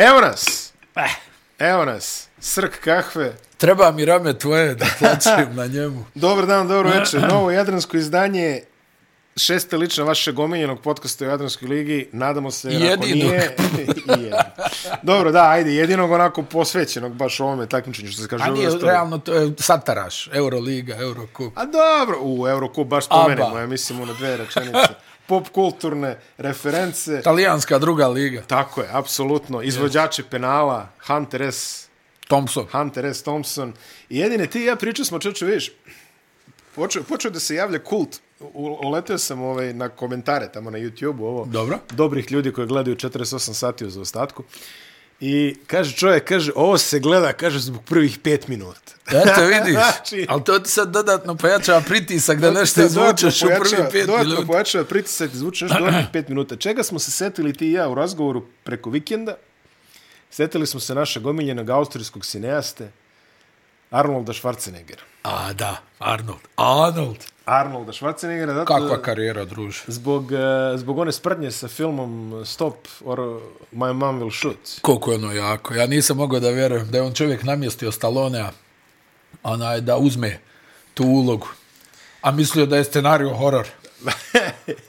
[0.00, 0.72] Evo nas.
[0.96, 1.14] Eh,
[1.58, 2.28] Evo nas.
[2.40, 3.32] Srk kahve.
[3.58, 6.04] treba mi rame tvoje da plaćem na njemu.
[6.14, 7.20] Dobar dan, dobro večer.
[7.28, 8.60] Novo Jadransko izdanje
[9.36, 12.08] šeste lična vašeg omiljenog podcasta u Jadranskoj ligi.
[12.12, 13.30] Nadamo se, ako Jedinog.
[13.32, 13.56] nije...
[13.78, 14.40] jedinog.
[15.02, 18.44] Dobro, da, ajde, jedinog onako posvećenog baš ovome takmičenju, što se kaže.
[18.44, 20.28] A nije, realno, to je sataraš.
[20.32, 21.52] Euroliga, Eurocup.
[21.58, 23.60] A dobro, u Eurocup baš spomenemo, Aba.
[23.60, 24.88] ja mislim, na dve rečenice.
[25.30, 27.22] Pop kulturne reference.
[27.22, 28.42] Talijanska druga liga.
[28.42, 29.62] Tako je, apsolutno.
[29.62, 31.86] Izvođači penala, Hunter S.
[32.26, 32.66] Thompson.
[32.72, 33.22] Hunter S.
[33.22, 33.72] Thompson.
[34.08, 35.72] I jedine ti i ja pričali smo, čeče, vidiš,
[36.74, 38.20] počeo, počeo da se javlja kult.
[38.40, 41.44] U- Uleteo sam ovaj, na komentare tamo na YouTube-u, ovo.
[41.46, 41.78] Dobro.
[41.90, 44.44] Dobrih ljudi koji gledaju 48 sati u zaostatku.
[45.22, 48.80] I kaže čovjek, kaže, ovo se gleda, kaže, zbog prvih pet minuta.
[49.08, 53.44] Eto vidiš, Znači- ali to ti sad dodatno pojačava pritisak da nešto Da, izvučeš u
[53.44, 54.46] dodatno prvi pojačava- pet Dodatno minuta.
[54.46, 56.56] pojačava pritisak, izvuče nešto dodatnih pet minuta.
[56.56, 59.36] Čega smo se setili ti i ja u razgovoru preko vikenda?
[60.30, 62.90] Setili smo se našeg omiljenog austrijskog sineaste,
[63.90, 65.02] Arnolda Schwarzeneggera.
[65.22, 66.40] A, da, Arnold.
[66.56, 67.16] Arnold.
[67.44, 69.82] Arnolda Schwarzeneggera, zato, Kakva karijera, druže.
[69.86, 70.38] zbog, eh,
[70.78, 73.18] zbog one sprdnje sa filmom Stop or
[73.72, 74.56] My Mom Will Shoot.
[74.82, 75.74] Koliko je ono jako.
[75.74, 78.50] Ja nisam mogao da vjerujem da je on čovjek namjestio Stallonea
[79.42, 80.38] onaj, da uzme
[80.94, 81.48] tu ulogu.
[82.22, 83.66] A mislio da je scenariju horor.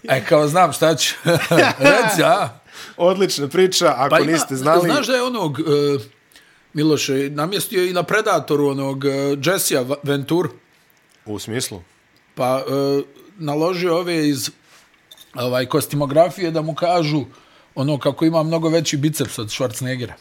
[0.04, 1.16] E, kao znam šta ću.
[1.80, 2.50] Reci, a?
[2.98, 4.90] Odlična priča, ako Pa ima, niste znali.
[4.90, 6.02] Znaš da je onog, uh,
[6.74, 9.12] Miloše, namjestio i na Predatoru onog uh,
[9.46, 10.50] Jessija Ventur,
[11.26, 11.82] U smislu?
[12.36, 13.04] pa uh,
[13.38, 14.50] naložio ove iz
[15.34, 17.22] ovaj, kostimografije da mu kažu
[17.76, 20.14] ono kako ima mnogo veći biceps od Schwarzeneggera.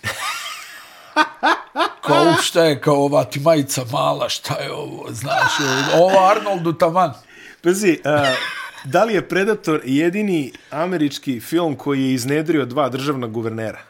[2.06, 5.52] kao, "Uf, šta je, kao ova ti majica mala, šta je ovo, znaš,
[5.94, 7.12] ovo Arnoldu taman.
[7.62, 8.28] Pazi, uh,
[8.84, 13.89] da li je Predator jedini američki film koji je iznedrio dva državna guvernera?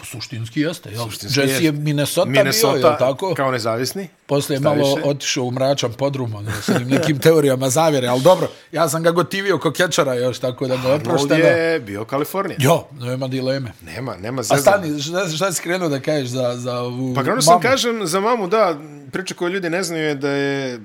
[0.00, 1.04] Po suštinski jeste, jel?
[1.04, 1.64] Suštinski Jesse jeste.
[1.66, 3.34] je Minnesota, Minnesota bio, jel tako?
[3.34, 4.08] kao nezavisni.
[4.26, 8.88] Posle je malo otišao u mračan podrum, ono, sa nekim teorijama zavjere, ali dobro, ja
[8.88, 11.44] sam ga gotivio ko kečara još, tako da ga je Arnold oprošteno.
[11.44, 12.56] je bio Kalifornija.
[12.60, 13.72] Jo, nema dileme.
[13.82, 14.60] Nema, nema A zezanja.
[14.62, 17.62] stani, šta, šta si krenuo da kažeš za, za ovu Pa krenuo sam mamu?
[17.62, 18.76] kažem za mamu, da,
[19.12, 20.80] priča koju ljudi ne znaju je da je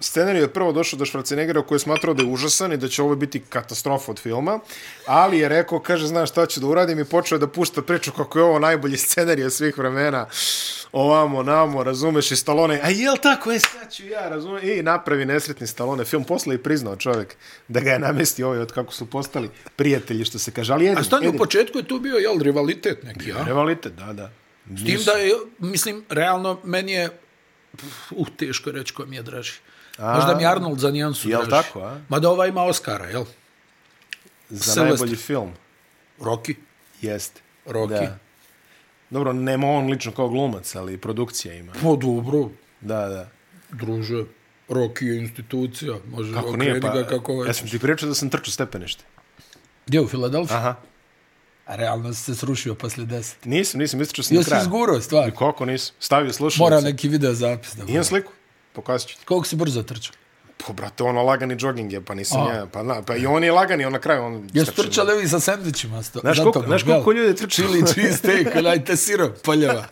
[0.00, 3.02] scenarij je prvo došao do Schwarzeneggera koji je smatrao da je užasan i da će
[3.02, 4.60] ovo biti katastrofa od filma,
[5.06, 8.38] ali je rekao, kaže, znaš šta ću da uradim i počeo da pušta priču kako
[8.38, 10.26] je ovo najbolji scenarij od svih vremena,
[10.92, 15.24] ovamo, namo, razumeš, i Stallone, a jel tako, e, sad ću ja, razumeš, i napravi
[15.24, 17.36] nesretni Stallone film, posle i priznao čovjek
[17.68, 20.98] da ga je namestio ovaj od kako su postali prijatelji, što se kaže, ali jedin,
[20.98, 23.44] A stani, u jedin, početku je tu bio, jel, rivalitet neki, a?
[23.46, 24.30] rivalitet, da, da.
[24.76, 27.10] S tim da je, mislim, realno, meni je,
[28.10, 29.52] uh, teško je reći ko mi je draži.
[29.98, 31.50] Možda mi Arnold za nijansu Jel draži.
[31.62, 32.00] tako, a?
[32.08, 33.24] Mada ova ima Oscara, jel?
[34.48, 34.84] Za Silvestre.
[34.84, 35.52] najbolji film.
[36.20, 36.54] Rocky.
[37.02, 37.40] Jeste.
[37.66, 37.88] Rocky.
[38.00, 38.18] Da.
[39.10, 41.72] Dobro, nema on lično kao glumac, ali produkcija ima.
[41.72, 42.48] Pa dobro,
[42.80, 43.28] Da, da.
[43.70, 44.24] druže,
[44.68, 46.88] Rocky je institucija, može Kako nije, pa...
[46.88, 49.04] ga kako ja sam ti pričao da sam trčao stepenište.
[49.86, 50.56] Gdje u Filadelfiji?
[50.56, 50.74] Aha.
[51.66, 53.44] A realno si se srušio posle deset.
[53.44, 54.62] Nisam, nisam, istračao sam do Jesi kraja.
[54.62, 55.30] izgurao stvar?
[55.30, 55.94] Kako nisam?
[56.00, 56.62] Stavio slušalice.
[56.64, 58.32] Mora neki video zapis da Imam sliku.
[58.78, 59.24] Pokazat ću ti.
[59.24, 60.14] Koliko si brzo trčao?
[60.58, 62.52] Pa, brate, ono lagani jogging je, pa nisam A.
[62.52, 62.66] ja.
[62.66, 64.24] Pa, na, pa i on je lagani, on na kraju.
[64.24, 66.02] On Jesu trčali ovi sa sandvičima?
[66.02, 67.54] Sto, Znaš za koliko- znaš koliko ljudi trči?
[67.56, 69.84] Chili cheesesteak, onajte sirop, poljeva.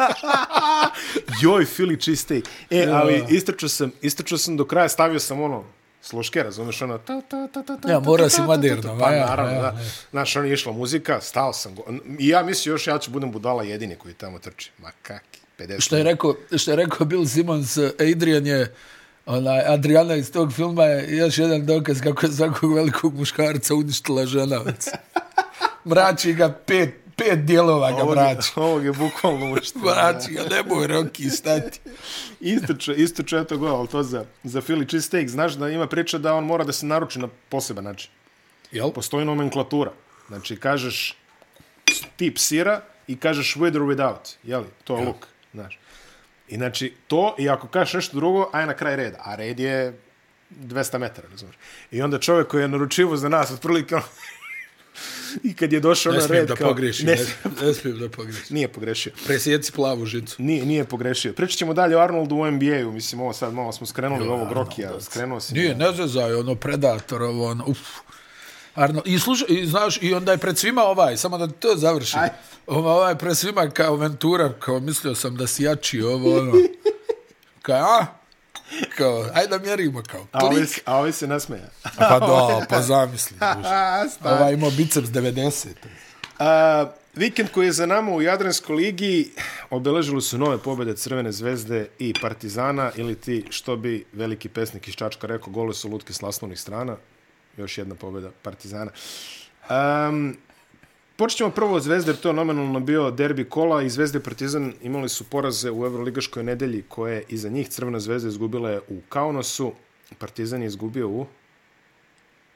[1.42, 2.44] Joj, Philly cheesesteak.
[2.70, 5.64] E, ali istračao sam, istračao sam do kraja, stavio sam ono,
[6.02, 9.52] sluške, razumeš, ono, ta, ta, ta, ta, ta, Ja, mora si moderno, Pa, ja, naravno,
[9.52, 9.78] ja, da.
[10.10, 11.74] Znaš, ono je išla muzika, stao sam.
[11.74, 11.84] go-
[12.18, 14.70] I ja mislio još, ja ću budem budala jedini koji tamo trči.
[14.78, 15.80] Ma kaki, 50.
[15.80, 17.78] Što je rekao, što je rekao Bill Simmons,
[18.12, 18.74] Adrian je,
[19.26, 24.26] onaj, Adriana iz tog filma je još jedan dokaz kako je svakog velikog muškarca uništila
[24.26, 24.60] žena.
[25.90, 28.52] Mrači ga pet, pet dijelova ga mrači.
[28.60, 29.80] ovog je bukvalno uštvo.
[29.90, 31.80] Mrači ga, nemoj Rocky stati.
[32.40, 35.28] Isto, isto četo go, ali to za, za Philly cheesesteak.
[35.28, 38.10] Znaš da ima priča da on mora da se naruči na poseban način.
[38.72, 38.90] Jel?
[38.90, 39.92] Postoji nomenklatura.
[40.28, 41.16] Znači, kažeš
[42.16, 44.34] tip sira i kažeš with or without.
[44.42, 44.66] Jeli?
[44.84, 45.26] To je luk.
[45.56, 45.78] Znaš.
[46.48, 49.18] I znači, to, i ako kažeš nešto drugo, aj na kraj reda.
[49.24, 49.98] A red je
[50.50, 51.56] 200 metara, razumiješ.
[51.90, 54.04] I onda čovjek koji je naručivo za nas, otprilike, ono,
[55.48, 57.06] i kad je došao na smijem red, da kao, pogrešim.
[57.06, 58.54] ne, Ne, ne smijem da pogrešim.
[58.54, 59.12] nije pogrešio.
[59.26, 60.42] Presjeci plavu žicu.
[60.42, 61.32] Nije, nije pogrešio.
[61.32, 62.92] Pričat ćemo dalje o Arnoldu u NBA-u.
[62.92, 65.00] Mislim, ovo sad malo smo skrenuli ovog Rokija.
[65.00, 65.54] Skrenuo si.
[65.54, 67.78] Nije, ne zezaj, ono, Predator, ovo, ono, uf.
[68.76, 72.16] Arno, i, slušaj, i znaš, i onda je pred svima ovaj, samo da to završi.
[72.18, 72.28] Aj.
[72.66, 76.52] Ovo, ovaj pred svima kao Ventura, kao mislio sam da si jači, ovo, ono.
[77.62, 78.06] Kao, a?
[78.96, 80.82] Kao, ajde da mjerimo, kao, A ovi, klik.
[80.84, 81.68] a ovi se nasmeja.
[81.98, 83.36] Pa da, pa zamisli.
[84.24, 85.66] Ovaj imao biceps 90.
[86.38, 89.32] A, Vikend koji je za nama u Jadranskoj ligi
[89.70, 94.94] obeležili su nove pobjede Crvene zvezde i Partizana ili ti, što bi veliki pesnik iz
[94.94, 96.96] Čačka rekao, gole su lutke s naslovnih strana.
[97.56, 98.90] Još jedna pobjeda Partizana.
[99.70, 100.36] Um,
[101.16, 104.72] Počet ćemo prvo od Zvezde, jer to je nominalno bio derbi kola i Zvezde Partizan
[104.82, 109.72] imali su poraze u Evroligaškoj nedelji koje iza njih Crvena zvezda izgubila je u Kaunasu,
[110.18, 111.26] Partizan je izgubio u...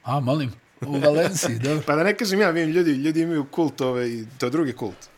[0.03, 0.51] A, molim,
[0.81, 1.83] u Valenciji, dobro.
[1.85, 4.73] Pa da ne kažem ja, vidim, ljudi, ljudi imaju kult, ove, i to je drugi
[4.73, 5.09] kult.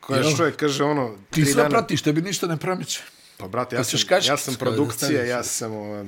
[0.00, 0.36] Koja Jel?
[0.36, 1.16] čovjek kaže ono...
[1.30, 3.02] Ti sve dana- pratiš, tebi ništa ne promiče.
[3.38, 5.72] Pa, brate, ja Pa sam, ja sam produkcija, ja sam...
[5.72, 6.04] Ove,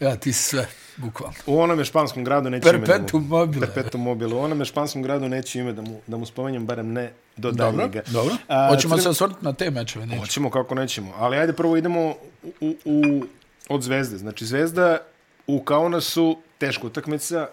[0.00, 1.34] Ja, ti sve, bukvalno.
[1.46, 3.20] u onome španskom gradu neću ime da mu...
[3.20, 3.66] mobile.
[3.66, 4.34] Perpetuum mobile.
[4.34, 7.72] U onome španskom gradu neću ime da mu, da mu spomenjem, barem ne do Dobro,
[7.76, 8.02] daljnjega.
[8.10, 8.34] dobro.
[8.48, 10.22] A, Hoćemo Crven- se osvrnuti na te mečeve, nećemo.
[10.22, 11.12] Hoćemo kako nećemo.
[11.16, 12.14] Ali ajde prvo idemo u,
[12.60, 13.24] u, u,
[13.68, 14.18] od Zvezde.
[14.18, 14.98] Znači Zvezda
[15.46, 17.46] u Kaunasu teška utakmica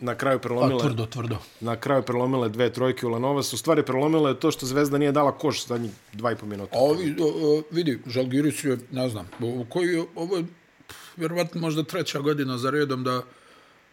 [0.00, 1.36] na kraju Pa, prelomila tvrdo, tvrdo.
[1.60, 3.52] na kraju prelomile dve trojke u Lanovas.
[3.52, 6.76] U stvari prelomila je to što Zvezda nije dala koš zadnjih dva i po minuta.
[6.78, 10.44] A ovi, o, o, vidi, Žalgiris je, ne znam, o, koji je, ovo je,
[11.16, 13.22] vjerovatno možda treća godina za redom da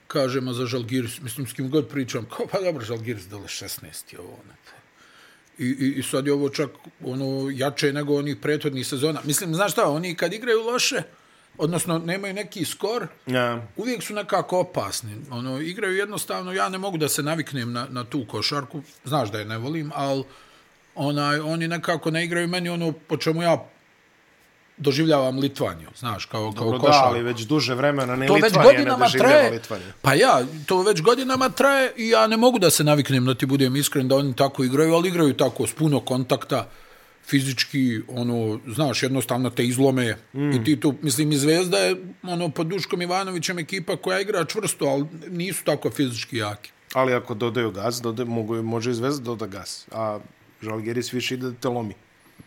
[0.08, 4.20] kažemo za Žalgiris, mislim, s kim god pričam, kao, pa dobro, Žalgiris dole 16 je
[4.20, 4.54] ovo, ne.
[5.58, 6.70] I, i, I sad je ovo čak
[7.06, 9.22] ono jače nego onih prethodnih sezona.
[9.24, 11.04] Mislim, znaš šta, oni kad igraju loše,
[11.58, 13.68] odnosno nemaju neki skor, Ja.
[13.78, 15.16] uvijek su nekako opasni.
[15.32, 19.40] Ono, igraju jednostavno, ja ne mogu da se naviknem na, na tu košarku, znaš da
[19.40, 20.24] je ne volim, ali
[20.96, 23.70] onaj, oni nekako ne igraju meni ono po čemu ja
[24.82, 28.72] doživljavam Litvaniju, znaš, kao, kao Dobro, da, ali već duže vremena ne to već Litvanija
[28.72, 29.52] ne godinama doživljava traje.
[29.52, 29.88] Litvaniju.
[30.02, 33.46] Pa ja, to već godinama traje i ja ne mogu da se naviknem da ti
[33.46, 36.68] budem iskren da oni tako igraju, ali igraju tako s puno kontakta,
[37.26, 40.52] fizički, ono, znaš, jednostavno te izlome mm.
[40.52, 44.86] i ti tu, mislim, i Zvezda je, ono, pod Duškom Ivanovićem ekipa koja igra čvrsto,
[44.86, 46.72] ali nisu tako fizički jaki.
[46.94, 49.88] Ali ako dodaju gas, dodaju, mogu, može i Zvezda doda gas.
[49.92, 50.20] A
[50.62, 51.94] Žalgiris više ide da te lomi.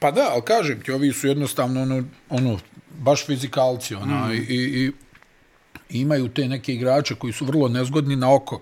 [0.05, 2.59] Pa da, ali kažem ti, ovi su jednostavno ono, ono
[2.99, 4.33] baš fizikalci, ona, mm.
[4.33, 4.93] i, i,
[5.91, 8.61] i imaju te neke igrače koji su vrlo nezgodni na oko.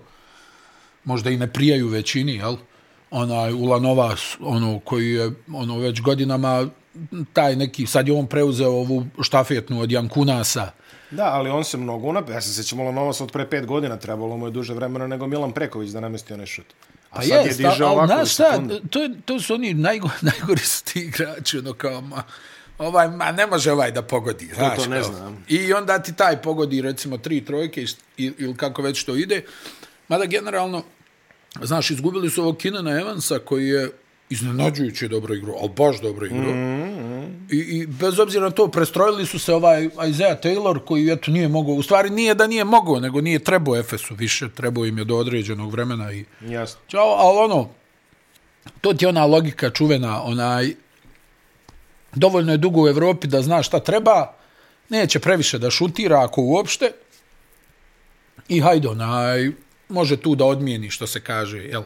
[1.03, 2.55] Možda i ne prijaju većini, jel?
[3.11, 6.67] Onaj Ulanovas, ono, koji je ono, već godinama
[7.33, 10.71] taj neki, sad je on preuzeo ovu štafetnu od Jankunasa.
[11.11, 12.29] Da, ali on se mnogo unap...
[12.29, 15.51] Ja se sjećam Lanovac od pre pet godina, trebalo mu je duže vremena nego Milan
[15.51, 16.73] Preković da namesti onaj šut.
[17.13, 20.09] A Pa sad jest, je diže ovako znaš šta, to, je, to su oni najgo,
[20.31, 22.23] najgori su ti igrači, ono kao, ma,
[22.77, 24.83] ovaj, ma ne može ovaj da pogodi, znaš.
[24.83, 25.11] to ne kao.
[25.11, 25.45] znam.
[25.47, 27.85] I onda ti taj pogodi, recimo, tri trojke
[28.17, 29.45] ili, ili kako već to ide.
[30.07, 30.83] Mada generalno,
[31.61, 33.89] znaš, izgubili su ovog Kinana Evansa koji je
[34.33, 36.53] iznenađujuće dobro igru, ali baš dobro igru.
[36.53, 37.47] Mm.
[37.51, 41.47] I, I bez obzira na to, prestrojili su se ovaj Isaiah Taylor koji eto nije
[41.47, 45.05] mogao, u stvari nije da nije mogao, nego nije trebao Efesu više, trebao im je
[45.05, 46.79] do određenog vremena i Jasno.
[46.87, 47.69] Ćao, ali ono,
[48.81, 50.73] to ti je ona logika čuvena, onaj,
[52.15, 54.33] dovoljno je dugo u Evropi da zna šta treba,
[54.89, 56.91] neće previše da šutira ako uopšte,
[58.47, 59.51] i hajde, onaj,
[59.89, 61.83] može tu da odmijeni, što se kaže, jel,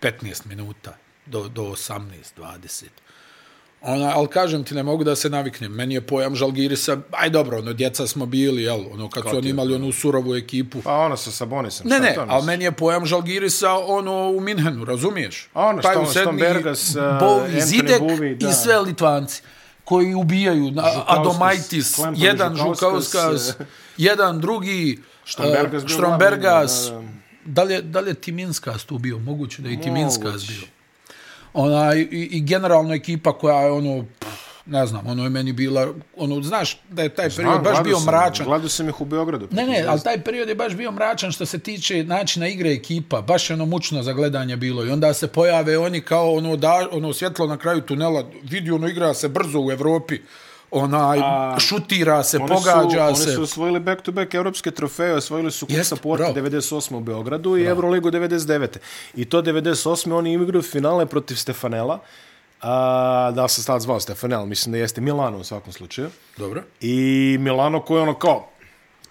[0.00, 2.00] 15 minuta do, do 18,
[2.38, 2.84] 20.
[3.82, 5.72] Ona, ali kažem ti, ne mogu da se naviknem.
[5.72, 9.48] Meni je pojam Žalgirisa, aj dobro, ono, djeca smo bili, jel, ono, kad su oni
[9.48, 10.82] imali onu surovu ekipu.
[10.82, 11.88] Pa ono sa Sabonisom.
[11.88, 15.48] Ne, ne, to ali meni je pojam Žalgirisa ono u Minhenu, razumiješ?
[15.54, 18.48] A ono, Taj sedmi, Stombergas, uh, Bo i Anthony Zidek Buvi, da.
[18.48, 19.42] i sve Litvanci
[19.84, 23.64] koji ubijaju na Adomaitis, Klempar jedan Žukauskas, eh,
[23.96, 26.88] jedan drugi Štrombergas eh, Štrombergas.
[26.90, 29.18] glavni, da, Da li, je, da li je Timinskas tu bio?
[29.18, 30.62] Moguće da je i Timinskas bio.
[31.54, 35.94] Ona, i, I generalno ekipa koja je ono, pff, ne znam, ono je meni bila,
[36.16, 38.46] ono, znaš da je taj period baš bio sam, mračan.
[38.46, 39.48] Gledao sam ih u Beogradu.
[39.50, 43.20] Ne, ne, ali taj period je baš bio mračan što se tiče načina igre ekipa,
[43.20, 46.88] baš je ono mučno za gledanje bilo i onda se pojave oni kao ono, da,
[46.92, 50.18] ono svjetlo na kraju tunela, vidi ono igra se brzo u Evropi,
[50.72, 53.28] onaj, A, šutira se, pogađa su, se.
[53.28, 56.48] Oni su osvojili back-to-back evropske trofeje, osvojili su Kup Saporta bravo.
[56.48, 56.96] 98.
[56.96, 58.76] u Beogradu i Euroligu 99.
[59.14, 60.12] I to 98.
[60.12, 61.98] oni igraju finale protiv Stefanela.
[62.62, 66.10] A, da se sad zvao Stefanel, mislim da jeste Milano u svakom slučaju.
[66.36, 66.62] Dobro.
[66.80, 68.51] I Milano koji je ono kao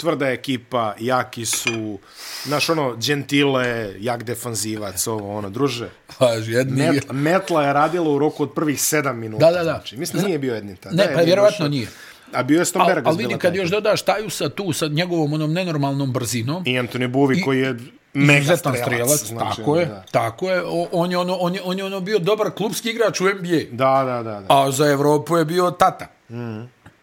[0.01, 2.00] tvrda ekipa, jaki su,
[2.43, 5.89] znaš ono, gentile, jak defanzivac, ovo ono, druže.
[6.17, 6.91] Pa, jedni...
[6.91, 9.46] Met, metla je radila u roku od prvih sedam minuta.
[9.46, 9.63] Da, da, da.
[9.63, 10.96] Znači, mislim nije bio jedni tad.
[10.96, 11.88] Ne, Da, pa je vjerovatno nije.
[12.34, 13.05] A bio je Ali Stombergas.
[13.05, 17.41] al vidi kad još dodaš Tajusa tu sa njegovom onom nenormalnom brzinom, I Anthony Buvi
[17.41, 17.77] koji je
[18.13, 18.81] mega strelac.
[18.81, 20.03] strelac, znači, tako je, Da.
[20.12, 23.22] tako je, O- on je, ono, on, je, on je ono bio dobar klubski igrač
[23.22, 23.60] u NBA.
[23.72, 24.39] Da, da, da.
[24.39, 24.46] da.
[24.50, 26.08] A za Evropu je bio tata.
[26.29, 26.62] Mm.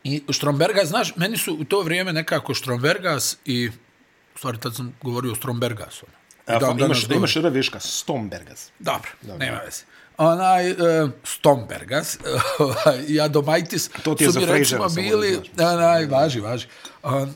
[0.09, 3.71] I Strombergas, znaš, meni su u to vrijeme nekako Strombergas i,
[4.35, 6.07] u stvari tad sam govorio o Strombergasu.
[6.07, 6.19] ono.
[6.49, 8.71] I A, dan fa, danas imaš, da imaš R viška, Stombergas.
[8.79, 9.83] Dobro, nema veze.
[10.17, 10.75] onaj, e,
[11.25, 12.19] Stombergas,
[12.59, 15.75] ovaj, i Adomaitis, To ti je su mi recimo da bili, znaš.
[15.75, 16.67] onaj, važi, važi,
[17.03, 17.35] um,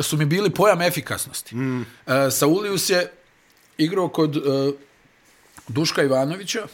[0.00, 1.56] su mi bili pojam efikasnosti.
[1.56, 1.80] Mm.
[1.80, 1.86] Uh,
[2.30, 3.12] Saulius je
[3.78, 4.42] igrao kod uh,
[5.68, 6.66] Duška Ivanovića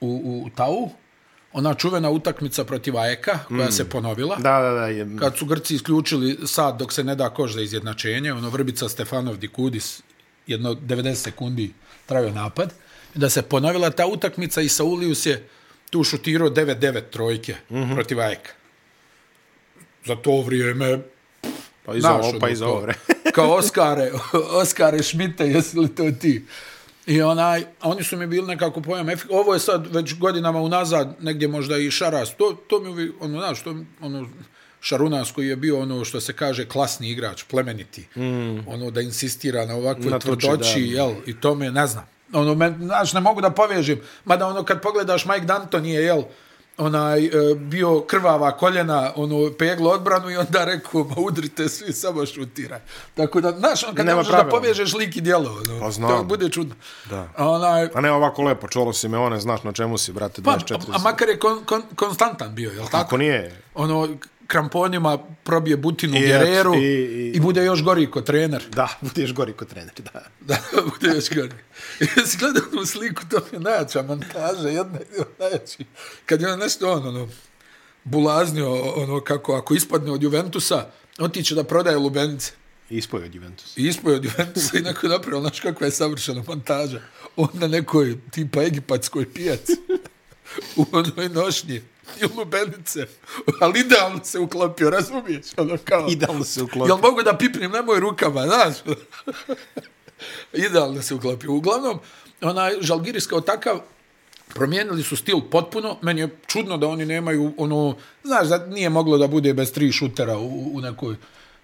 [0.00, 0.90] u, u Tau,
[1.52, 4.36] ona čuvena utakmica protiv Ajeka, koja se ponovila.
[4.36, 4.86] Da, da, da.
[4.86, 8.88] Je, Kad su Grci isključili sad dok se ne da koš za izjednačenje, ono Vrbica,
[8.88, 10.02] Stefanov, Dikudis,
[10.46, 11.72] jedno 90 sekundi
[12.06, 12.72] trajao napad,
[13.14, 15.48] da se ponovila ta utakmica i Saulius je
[15.90, 17.94] tu šutirao 9-9 trojke mm -hmm.
[17.94, 18.50] protiv Ajeka.
[20.04, 20.98] Za to vrijeme
[21.84, 22.86] pa iz ovo, Znaš, pa ono, iz kao- ovo.
[23.34, 24.10] kao Oskare,
[24.62, 26.44] Oskare Šmite, jesi li to ti?
[27.06, 31.48] I onaj, oni su mi bili nekako pojam, ovo je sad već godinama unazad, negdje
[31.48, 34.28] možda i Šaras, to, to mi uvijek, ono, znaš, to, ono,
[34.80, 38.68] Šarunas koji je bio ono što se kaže klasni igrač, plemeniti, mm.
[38.68, 42.04] ono da insistira na ovakvoj Na tvrdoći, jel, i to me ne znam.
[42.32, 46.22] Ono, me, znaš, ne mogu da povežim, mada ono kad pogledaš Mike Danton je, jel,
[46.84, 52.26] onaj, e, bio krvava koljena, ono, peglo odbranu i onda rekao, ma udrite svi, samo
[52.26, 52.80] šutiraj.
[53.14, 56.10] Tako da, znaš, on, kad ne Nema da povežeš lik i djelo, ono, Pa znam.
[56.10, 56.74] to bude čudno.
[57.10, 57.28] Da.
[57.36, 60.42] A Onaj, A ne ovako lepo, čolo si me one, znaš na čemu si, brate,
[60.42, 60.74] pa, 24.
[60.74, 62.96] a, a makar je kon, kon, konstantan bio, jel tako?
[62.96, 64.08] Ako nije, Ono,
[64.46, 68.62] kramponima probije butinu I u Gereru i, i- i, bude još gori ko trener.
[68.70, 70.24] da, budeš gori kod trener, da.
[70.40, 70.58] Da,
[70.90, 71.54] bude još gori.
[72.00, 75.06] I jesi gledao onu sliku, to je najjača montaža, jedna je
[75.38, 75.84] najjači.
[76.26, 77.28] Kad je on nešto on, ono,
[78.04, 80.86] bulaznio, ono, kako ako ispadne od Juventusa,
[81.18, 82.52] otiće da prodaje lubenice.
[82.90, 83.76] Ispoje od Juventus.
[83.76, 87.00] I ispoje od Juventusa i neko je napravio, znaš kakva je savršena montaža.
[87.36, 89.72] On na nekoj tipa egipatskoj pijaci
[90.76, 91.82] u onoj nošnji
[92.20, 93.06] i lubenice,
[93.60, 95.46] ali idealno se uklopio, razumiješ?
[95.56, 96.94] Ono kao, Idealno se uklopio.
[96.94, 98.96] Jel mogu da pipnem na moj rukama, znaš?
[100.68, 101.52] idealno se uklopio.
[101.52, 101.98] Uglavnom,
[102.40, 103.80] onaj Žalgiris kao takav,
[104.54, 105.96] promijenili su stil potpuno.
[106.02, 109.92] Meni je čudno da oni nemaju ono, znaš, da nije moglo da bude bez tri
[109.92, 111.16] šutera u, u nekoj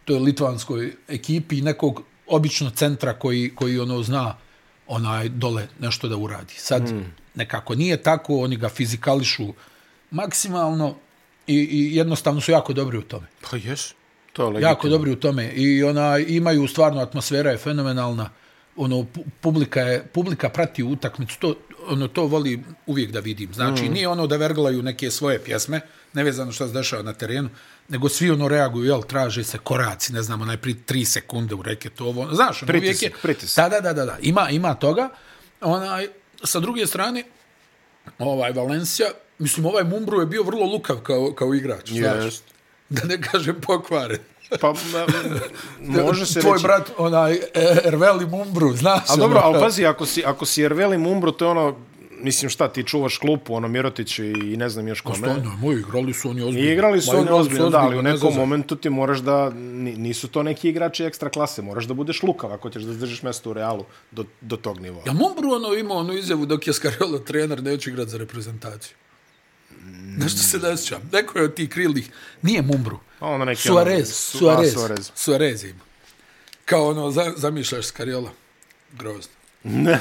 [0.04, 4.36] toj litvanskoj ekipi i nekog obično centra koji, koji ono zna
[4.86, 6.54] onaj dole nešto da uradi.
[6.56, 7.12] Sad mm.
[7.34, 9.46] nekako nije tako, oni ga fizikališu
[10.10, 10.96] maksimalno
[11.46, 13.26] i, i jednostavno su jako dobri u tome.
[13.50, 13.94] Pa jes,
[14.32, 14.68] to je legitimno.
[14.68, 18.30] Jako dobri u tome i ona imaju stvarno atmosfera je fenomenalna.
[18.76, 21.54] Ono pu- publika je publika prati utakmicu, to
[21.88, 23.54] ono to voli uvijek da vidim.
[23.54, 23.92] Znači mm.
[23.92, 25.80] nije ono da verglaju neke svoje pjesme,
[26.12, 27.48] nevezano šta se dešava na terenu,
[27.88, 32.06] nego svi ono reaguju, jel, traže se koraci, ne znamo, najprije tri sekunde u reketu,
[32.06, 33.64] ovo, znaš, ono, uvijek je, Pritisak.
[33.64, 35.08] Da, da, da, da, da, ima, ima toga.
[35.60, 36.08] Onaj,
[36.44, 37.24] sa druge strane,
[38.18, 39.06] ovaj Valencija,
[39.38, 42.24] mislim, ovaj Mumbru je bio vrlo lukav kao, kao igrač, znaš.
[42.24, 42.44] Jest.
[42.88, 44.18] Da ne kažem pokvaren.
[44.60, 45.06] Pa, ma,
[46.02, 46.62] može se Tvoj reći.
[46.62, 47.40] brat, onaj, e,
[47.84, 49.02] Erveli Mumbru, znaš.
[49.08, 51.76] A dobro, ono, ali pazi, ako si, ako si Erveli Mumbro, to je ono,
[52.22, 54.22] mislim šta, ti čuvaš klupu, ono Mirotić i
[54.56, 55.16] ne znam još kome.
[55.16, 56.68] Stvarno, moji igrali su oni ozbiljno.
[56.68, 58.40] I igrali su oni ozbiljno, da, ali u ne nekom zezaj.
[58.40, 62.52] momentu ti moraš da, ni- nisu to neki igrači ekstra klase, moraš da budeš lukav
[62.52, 65.02] ako ćeš da zdržiš mesto u Realu do, do tog nivoa.
[65.06, 68.94] Ja Mumbru ono imao onu izjavu dok je Scariola trener, neću igrati za reprezentaciju.
[70.18, 71.10] Nešto se ne sjećam.
[71.12, 72.10] Neko je od tih krilnih,
[72.42, 72.98] nije Mumbru.
[73.20, 75.10] Ono neki Suarez, ono, su- Suarez, a, Suarez.
[75.14, 75.80] Suarez ima.
[76.64, 78.30] Kao ono, za, zamišljaš Scariola.
[78.92, 79.32] Grozno.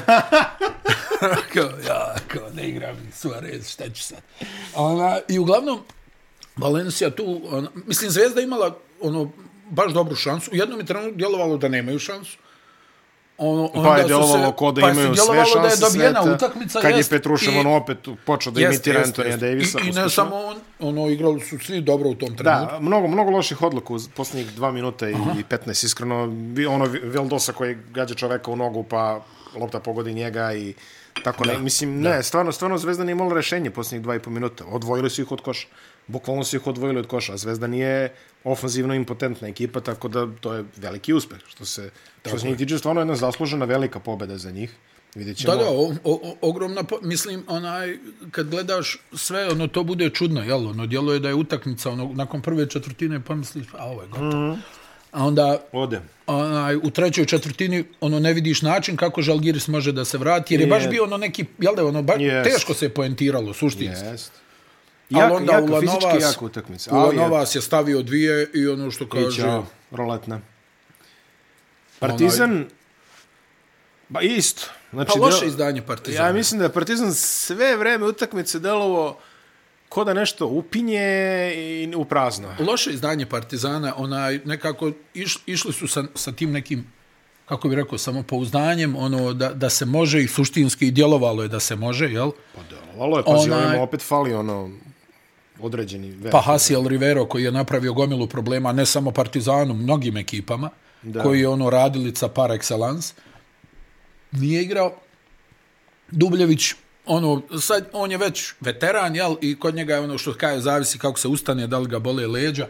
[1.54, 4.18] kao, ja, kao, ne igram Suarez, šta ću sad.
[4.74, 5.80] Ona, I uglavnom,
[6.56, 9.32] Valencija tu, ona, mislim, Zvezda imala ono,
[9.70, 10.50] baš dobru šansu.
[10.52, 12.38] U jednom je trenutku djelovalo da nemaju šansu.
[13.40, 15.76] Ono, Pa onda je su djelovalo se- ko da pa imaju sve šanse da je
[15.82, 16.80] dobijena sveta, utakmica.
[16.80, 19.36] kad je jest, Petrušev i- ono opet počeo da imitira Antonija.
[19.36, 19.78] Davisa.
[19.78, 20.10] I, I ne uspešno.
[20.10, 22.44] samo on, ono, igrali su svi dobro u tom trenutku.
[22.66, 26.22] Da, mnogo, mnogo loših odluka u posljednjih dva minuta i, i 15, iskreno.
[26.68, 29.20] Ono Veldosa koji gađa čoveka u nogu, pa
[29.56, 30.74] lopta pogodi njega i
[31.24, 31.58] tako ne.
[31.58, 34.64] Mislim, ne, stvarno, stvarno Zvezda nije imala rešenje posljednjih dva i po minuta.
[34.66, 35.68] Odvojili su ih od koša.
[36.08, 37.36] Bukvalno su ih odvojili od koša.
[37.36, 38.12] Zvezda nije
[38.44, 41.38] ofanzivno impotentna ekipa, tako da to je veliki uspeh.
[41.48, 41.90] Što se,
[42.26, 44.70] što se njih tiče, stvarno jedna zaslužena velika pobjeda za njih.
[45.14, 45.56] Vidjet ćemo.
[45.56, 47.98] Da, da, o, o, ogromna, po- mislim, onaj,
[48.30, 52.42] kad gledaš sve, ono, to bude čudno, jel, ono, djeluje da je utakmica, ono, nakon
[52.42, 54.30] prve četvrtine, pa misliš, a ovo je gotovo.
[54.30, 54.56] Mm -hmm.
[55.12, 56.00] A onda, Ode.
[56.26, 60.60] onaj, u trećoj četvrtini, ono, ne vidiš način kako Žalgiris može da se vrati, jer
[60.60, 62.50] je baš bio ono neki, jel da, je ono, baš Jest.
[62.50, 64.04] teško se je poentiralo, suštinski.
[65.10, 66.94] Ali Jaka, onda jaka, Ulanovas, fizički jaka utakmica.
[66.94, 69.42] Ulanovas je stavio dvije i ono što I kaže...
[69.42, 70.40] ćao, roletna.
[71.98, 72.66] Partizan,
[74.08, 74.62] ba isto.
[74.90, 76.26] Znači, Pa loše del- izdanje Partizana.
[76.26, 79.18] Ja mislim da je Partizan sve vreme utakmice delovo
[79.88, 81.00] ko da nešto upinje
[81.56, 82.48] i u prazno.
[82.60, 86.86] loše izdanje Partizana, onaj nekako iš, išli su sa, sa tim nekim
[87.46, 91.60] kako bi rekao, samopouzdanjem, ono, da, da se može i suštinski i djelovalo je da
[91.60, 92.30] se može, jel?
[92.54, 93.78] Pa delovalo je, Onaj- onaj...
[93.78, 94.70] opet fali ono
[95.60, 96.32] određeni ver.
[96.32, 100.70] Pa Hasiel Rivero koji je napravio gomilu problema ne samo Partizanu, mnogim ekipama,
[101.02, 101.22] da.
[101.22, 103.12] koji je ono radilica par excellence,
[104.32, 104.94] nije igrao.
[106.10, 106.74] Dubljević,
[107.06, 110.98] ono, sad on je već veteran, jel, i kod njega je ono što kaže, zavisi
[110.98, 112.66] kako se ustane, da li ga bole leđa,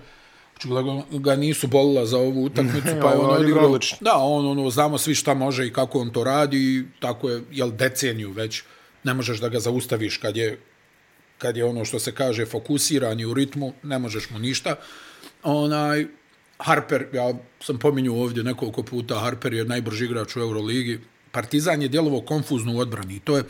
[0.59, 3.79] Očigledno ga nisu bolila za ovu utakmicu, pa je on ovo je odigrao.
[4.01, 7.43] Da, on, ono, znamo svi šta može i kako on to radi, i tako je,
[7.53, 8.63] jel, deceniju već,
[9.05, 10.59] ne možeš da ga zaustaviš kad je
[11.39, 14.77] kad je ono što se kaže fokusiran i u ritmu, ne možeš mu ništa.
[15.43, 16.07] Onaj,
[16.59, 21.01] Harper, ja sam pominjao ovdje nekoliko puta, Harper je najbrži igrač u Euroligi.
[21.31, 23.45] Partizan je djelovo konfuzno u odbrani i to je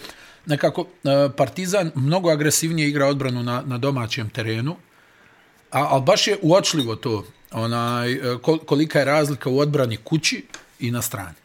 [0.47, 4.77] nekako, e, Partizan mnogo agresivnije igra odbranu na, na domaćem terenu,
[5.71, 8.19] a, ali baš je uočljivo to, onaj, e,
[8.67, 10.45] kolika je razlika u odbrani kući
[10.81, 11.37] i na strani.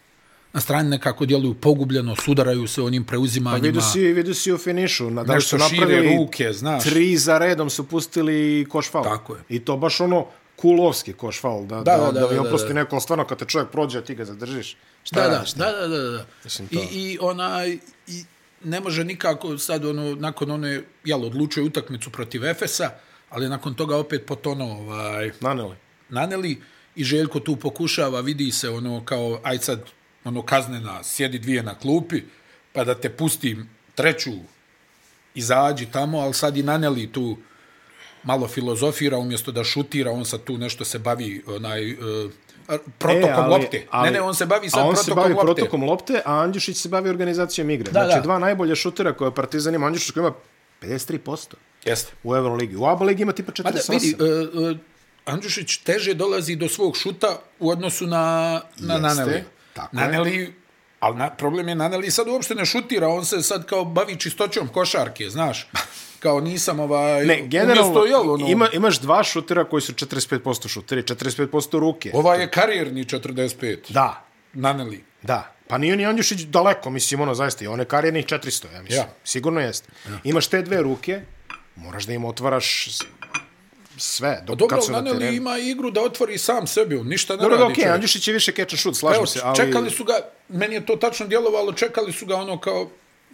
[0.53, 3.67] Na strani nekako djeluju pogubljeno, sudaraju se onim preuzimanjima.
[3.67, 5.09] Vidu si, vidu si u finišu.
[5.09, 6.83] Na, da Nešto su šire ruke, znaš.
[6.83, 9.03] Tri za redom su pustili koš faul.
[9.03, 9.41] Tako je.
[9.49, 11.65] I to baš ono kulovski koš faul.
[11.65, 12.73] Da, da, da, da, da, da, da, da, oprosti da.
[12.73, 14.77] neko, stvarno kad te čovjek prođe, ti ga zadržiš.
[15.03, 15.53] Šta Da, da, radiš?
[15.53, 16.25] da, da, da, da.
[16.71, 16.77] I.
[16.91, 18.23] I onaj, i
[18.63, 22.89] ne može nikako sad ono, nakon one, jel, odlučuje utakmicu protiv Efesa,
[23.29, 25.75] ali nakon toga opet potono ovaj, Naneli.
[26.09, 26.61] naneli
[26.95, 29.81] i Željko tu pokušava, vidi se ono kao, aj sad,
[30.25, 32.21] ono kaznena, sjedi dvije na klupi,
[32.73, 34.31] pa da te pustim treću,
[35.35, 37.37] izađi tamo, ali sad i naneli tu
[38.23, 41.99] malo filozofira, umjesto da šutira, on sad tu nešto se bavi, onaj, uh,
[42.97, 43.87] protokom E, ali- lopte.
[43.89, 45.45] ali- ne, ne, on se bavi sad a on se protokom bavi lopte.
[45.55, 47.91] protokom lopte, a Andjušić se bavi organizacijom igre.
[47.91, 48.21] Da, znači, da.
[48.21, 50.33] dva najbolje šutera koje Partizan ima, Andjušić koji ima
[50.81, 52.13] 53% Jeste.
[52.23, 52.75] u Euroligi.
[52.75, 53.91] U ABA ligi ima tipa Ma da, 48.
[53.91, 54.15] vidi,
[54.55, 54.77] uh, uh,
[55.25, 57.27] Andjušić teže dolazi do svog šuta
[57.59, 58.17] u odnosu na,
[58.77, 59.43] na Jeste, Naneli.
[59.73, 60.01] Tako je.
[60.01, 60.53] Naneli,
[60.99, 64.67] ali na, problem je Naneli sad uopšte ne šutira, on se sad kao bavi čistoćom
[64.67, 65.67] košarke, znaš.
[66.19, 67.25] Kao nisam ovaj...
[67.25, 72.11] Ne, generalno, jel, ono, ima, imaš dva šutera koji su 45% šuteri, 45% ruke.
[72.13, 73.77] Ovaj je karijerni 45.
[73.89, 75.03] Da, Naneli.
[75.21, 75.49] da.
[75.67, 78.99] Pa nije ni Andjušić daleko, mislim, ono, zaista, i on je karijernih 400, ja mislim.
[78.99, 79.13] Ja.
[79.23, 79.89] Sigurno jeste.
[80.23, 81.21] Imaš te dve ruke,
[81.75, 82.89] moraš da im otvaraš
[83.97, 85.37] sve, dok Dobro, kad su na Naneli terenu.
[85.37, 87.71] ima igru da otvori sam sebi, on ništa ne Dobro, da, radi.
[87.71, 87.95] okej, čovjek.
[87.95, 89.55] Andjušić je više catch and shoot, slažem Evo, se, ali...
[89.55, 90.13] čekali su ga,
[90.49, 92.89] meni je to tačno djelovalo, čekali su ga ono kao,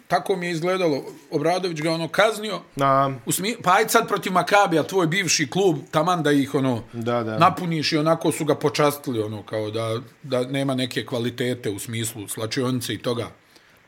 [0.08, 3.56] tako mi je izgledalo, Obradović ga ono kaznio, Na, U smi...
[3.62, 7.38] Pa ajde sad protiv Makabija, tvoj bivši klub, taman da ih ono Da, da.
[7.38, 12.28] napuniš i onako su ga počastili, ono, kao da, da nema neke kvalitete u smislu
[12.28, 13.26] slačionice i toga.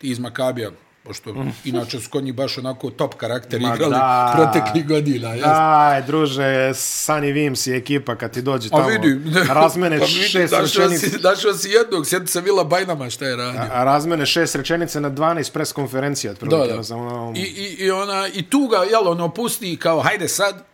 [0.02, 0.70] Iz Makabija,
[1.04, 1.34] pošto
[1.64, 4.32] inače su kod njih baš onako top karakter Ma igrali da.
[4.36, 5.28] proteklih godina.
[5.28, 5.44] Jes.
[5.46, 10.52] Aj, druže, Sunny Vims i ekipa kad ti dođe tamo, vidi, razmene pa vidi, šest
[10.52, 13.60] našao rečenica, si, našao si jednog, sjeti se Vila Bajnama šta je radio.
[13.72, 16.32] a razmene šest rečenica na 12 pres konferencija.
[16.32, 16.76] Da, da.
[16.76, 20.64] na samo- I, i, i, ona, I tu ga, jel, ono, pusti kao, hajde sad,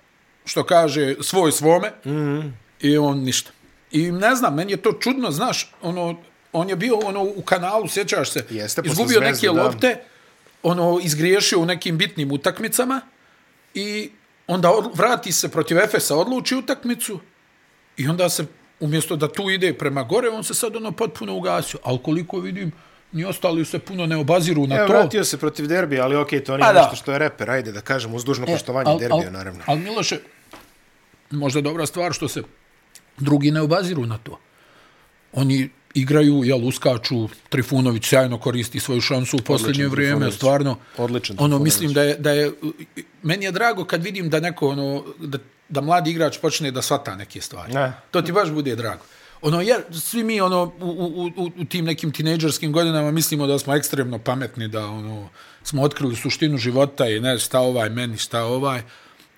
[0.45, 2.11] što kaže, svoj svome, mm.
[2.11, 2.51] -hmm.
[2.81, 3.51] i on ništa.
[3.93, 6.17] I ne znam, meni je to čudno, znaš, ono,
[6.53, 9.63] on je bio ono u kanalu, sjećaš se, Jeste, izgubio Zvezde, neke da.
[9.63, 9.97] lopte,
[10.63, 13.01] ono, izgriješio u nekim bitnim utakmicama
[13.75, 14.11] i
[14.47, 17.21] onda od, vrati se protiv Efesa, odluči utakmicu
[17.97, 18.47] i onda se,
[18.81, 21.81] umjesto da tu ide prema gore, on se sad ono potpuno ugasio.
[21.85, 22.73] Ali koliko vidim,
[23.13, 24.93] ni ostali se puno ne obaziru na Evo, to.
[24.93, 26.83] vratio se protiv derbija, ali okej, to nije Pa da.
[26.83, 29.61] nešto što je reper, ajde da kažem, uz dužno poštovanje al, derbija, al, naravno.
[29.67, 30.19] Ali Miloše,
[31.31, 32.43] možda dobra stvar što se
[33.17, 34.39] drugi ne obaziru na to.
[35.33, 40.35] Oni igraju, jel, uskaču, Trifunović sjajno koristi svoju šansu u posljednje Odličan vrijeme, Trifunović.
[40.37, 40.77] stvarno.
[40.97, 41.65] Odličan Ono, Trifunović.
[41.65, 42.53] mislim da je, da je,
[43.23, 47.17] meni je drago kad vidim da neko, ono, da, da mladi igrač počne da svata
[47.17, 47.73] neke stvari.
[47.75, 47.93] Ne.
[48.11, 49.05] To ti baš bude drago.
[49.43, 53.59] Ono, jer svi mi ono, u, u, u, u tim nekim tinejdžerskim godinama mislimo da
[53.59, 55.29] smo ekstremno pametni, da ono,
[55.63, 58.83] smo otkrili suštinu života i ne šta ovaj meni, šta ovaj.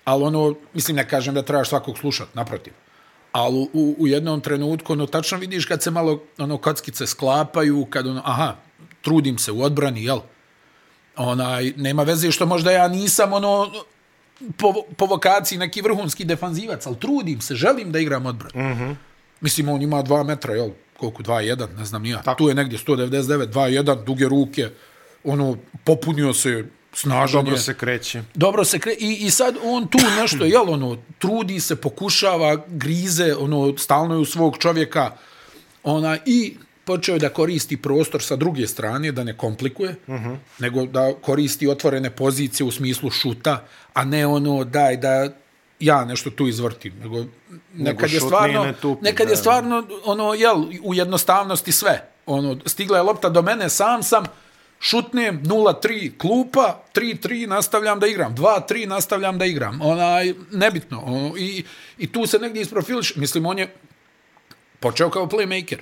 [0.03, 2.73] Ali ono, mislim, ne kažem da trebaš svakog slušat, naprotiv.
[3.31, 8.07] Ali u, u, jednom trenutku, ono, tačno vidiš kad se malo ono, kockice sklapaju, kad
[8.07, 8.55] ono, aha,
[9.01, 10.19] trudim se u odbrani, jel?
[11.15, 13.71] Onaj, nema veze što možda ja nisam ono,
[14.57, 18.69] po, po vokaciji neki vrhunski defanzivac, ali trudim se, želim da igram odbranu.
[18.69, 18.95] Mm -hmm.
[19.41, 20.69] Mislim, on ima 2 metra, jel?
[20.97, 21.23] Koliko?
[21.23, 22.21] 2,1, ne znam nija.
[22.21, 22.37] Tako.
[22.37, 24.69] Tu je negdje 199, 2,1, duge ruke,
[25.23, 27.61] ono, popunio se, snažan Dobro je.
[27.61, 28.23] se kreće.
[28.33, 28.93] Dobro se kre...
[28.99, 34.19] I, I sad on tu nešto, jel, ono, trudi se, pokušava, grize, ono, stalno je
[34.19, 35.11] u svog čovjeka,
[35.83, 40.37] ona, i počeo je da koristi prostor sa druge strane, da ne komplikuje, uh -huh.
[40.59, 45.29] nego da koristi otvorene pozicije u smislu šuta, a ne ono, daj da
[45.79, 47.25] ja nešto tu izvrtim, nego
[47.73, 49.33] nekad je šut stvarno, ne tupi, nekad da.
[49.33, 52.07] je stvarno, ono, jel, u jednostavnosti sve.
[52.25, 54.23] ono, stigla je lopta do mene, sam sam,
[54.81, 61.63] šutnem, 0-3, klupa, 3-3, nastavljam da igram, 2-3, nastavljam da igram, onaj, nebitno, ono, i,
[61.97, 63.75] i tu se negdje isprofiliš, mislim, on je
[64.79, 65.77] počeo kao playmaker,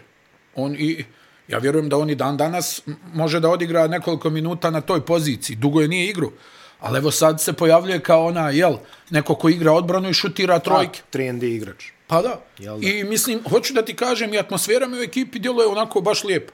[0.56, 1.06] on i,
[1.48, 2.82] ja vjerujem da on i dan danas
[3.14, 6.32] može da odigra nekoliko minuta na toj poziciji, dugo je nije igru,
[6.80, 8.78] ali evo sad se pojavljuje kao ona, jel,
[9.10, 11.02] neko ko igra odbranu i šutira trojke.
[11.12, 11.86] Pa, 3 igrač.
[12.08, 12.42] Pa da.
[12.60, 12.78] da.
[12.82, 16.54] I mislim, hoću da ti kažem, i atmosfera mi u ekipi djeluje onako baš lijepo.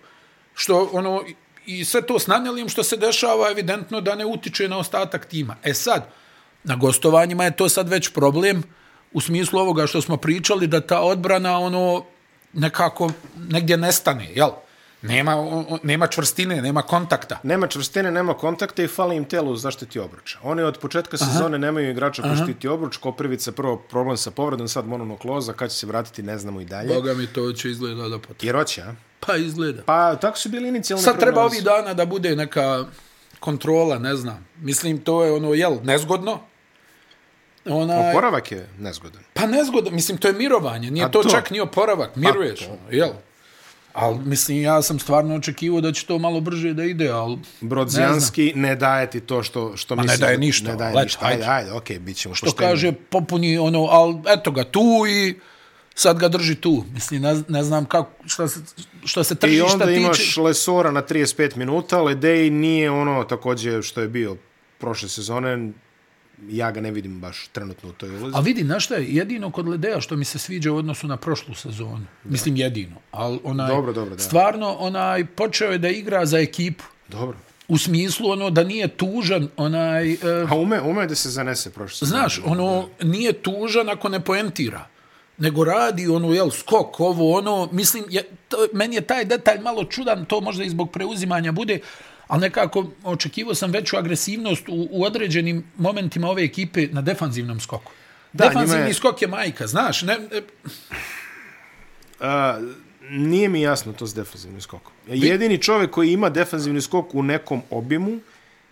[0.54, 1.24] Što, ono,
[1.66, 5.56] i sve to s nanjelijem što se dešava, evidentno da ne utiče na ostatak tima.
[5.64, 6.10] E sad,
[6.64, 8.64] na gostovanjima je to sad već problem,
[9.14, 12.06] u smislu ovoga što smo pričali, da ta odbrana, ono,
[12.54, 13.12] nekako,
[13.50, 14.50] negdje nestane, jel?
[15.02, 15.36] Nema,
[15.84, 17.40] nema čvrstine, nema kontakta.
[17.44, 20.40] Nema čvrstine, nema kontakta i fali im telo zaštiti obruča.
[20.44, 21.58] Oni od početka sezone Aha.
[21.58, 22.98] nemaju igrača koji štiti obruč.
[22.98, 26.96] Koprivica prvo problem sa povredom, sad mononokloza, kad će se vratiti ne znamo i dalje.
[26.96, 28.48] Boga mi to će izgleda da potrebno.
[28.48, 28.94] Jer hoće, a?
[29.20, 29.84] Pa izgleda.
[29.86, 32.86] Pa tako su bili inicijalni Sad treba ovih dana da bude neka
[33.40, 34.48] kontrola, ne znam.
[34.62, 36.40] Mislim, to je ono, jel, nezgodno.
[37.66, 38.10] Ona...
[38.10, 39.22] Oporavak je nezgodan.
[39.34, 40.92] Pa nezgodan, mislim, to je mirovanje.
[40.92, 42.66] Nije to, to, čak ni oporavak, miruješ, to.
[42.66, 43.10] ono, jel?
[43.94, 47.38] Ali, mislim, ja sam stvarno očekivao da će to malo brže da ide, ali...
[47.62, 50.20] Brodzijanski ne, ne daje ti to što, što misliš...
[50.20, 50.72] ne daje ništa.
[50.72, 51.26] Ne daje Let, ništa.
[51.26, 55.40] Ajde, ajde, okej, okay, bit ćemo što kaže, popuni ono, ali eto ga tu i
[55.96, 56.84] sad ga drži tu.
[56.94, 58.60] Mislim, ne, ne znam kako, šta se,
[59.06, 59.72] što se tržišta tiče.
[59.72, 60.00] I onda tiče...
[60.00, 64.38] imaš Lesora na 35 minuta, Ledej nije ono takođe što je bio
[64.78, 65.72] prošle sezone,
[66.50, 68.36] ja ga ne vidim baš trenutno u toj ulozi.
[68.38, 71.18] A vidi, znaš šta je, jedino kod Ledeja što mi se sviđa u odnosu na
[71.18, 72.06] prošlu sezonu.
[72.24, 72.32] Da.
[72.32, 72.96] Mislim, jedino.
[73.12, 74.22] Al onaj, dobro, dobro, da.
[74.22, 76.84] Stvarno, onaj, počeo je da igra za ekipu.
[77.08, 77.38] Dobro.
[77.68, 80.14] U smislu, ono, da nije tužan, onaj...
[80.14, 82.20] Uh, A ume, ume da se zanese prošle sezone.
[82.20, 83.08] Znaš, ono, da.
[83.08, 84.88] nije tužan ako ne poentira
[85.38, 89.84] nego radi ono jel skok ovo ono mislim je to, meni je taj detalj malo
[89.84, 91.80] čudan to možda i zbog preuzimanja bude
[92.28, 97.92] ali nekako očekivao sam veću agresivnost u, u određenim momentima ove ekipe na defanzivnom skoku.
[98.34, 98.94] Da, Defanzivni je...
[98.94, 100.02] skok je majka, znaš.
[100.02, 100.42] Ne, ne...
[102.20, 102.60] A,
[103.10, 104.92] nije mi jasno to s defanzivnim skokom.
[105.08, 108.20] Jedini čovjek koji ima defanzivni skok u nekom obimu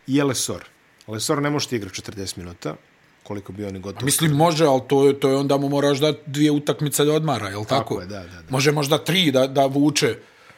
[0.08, 0.64] je Lesor.
[1.08, 2.76] Lesor ne može igrati 40 minuta
[3.24, 4.06] koliko bi oni gotovo.
[4.06, 7.50] Mislim, može, ali to, je, to je onda mu moraš da dvije utakmice da odmara,
[7.50, 7.96] je li tako?
[7.96, 8.44] Tako je, da, da, da.
[8.50, 10.18] Može možda tri da, da vuče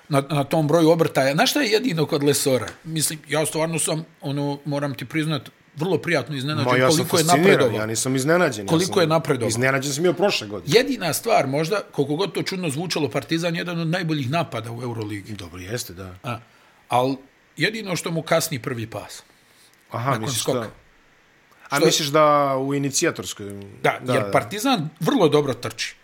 [0.09, 1.33] na, na tom broju obrtaja.
[1.33, 2.67] Znaš šta je jedino kod Lesora?
[2.83, 7.23] Mislim, ja stvarno sam, ono, moram ti priznat, vrlo prijatno iznenađen Ma, ja koliko je
[7.23, 7.79] napredovao.
[7.79, 8.67] Ja nisam iznenađen.
[8.67, 9.47] Koliko ja sam, je napredovao.
[9.47, 10.77] Iznenađen sam bio prošle godine.
[10.77, 14.81] Jedina stvar, možda, koliko god to čudno zvučalo, Partizan je jedan od najboljih napada u
[14.81, 15.33] Euroligi.
[15.33, 16.15] Dobro, jeste, da.
[16.23, 16.39] A,
[16.89, 17.17] ali
[17.57, 19.23] jedino što mu kasni prvi pas.
[19.91, 20.65] Aha, misliš što...
[21.69, 21.85] A što...
[21.85, 23.45] misliš da u inicijatorskoj...
[23.83, 25.95] Da, da jer Partizan vrlo dobro trči.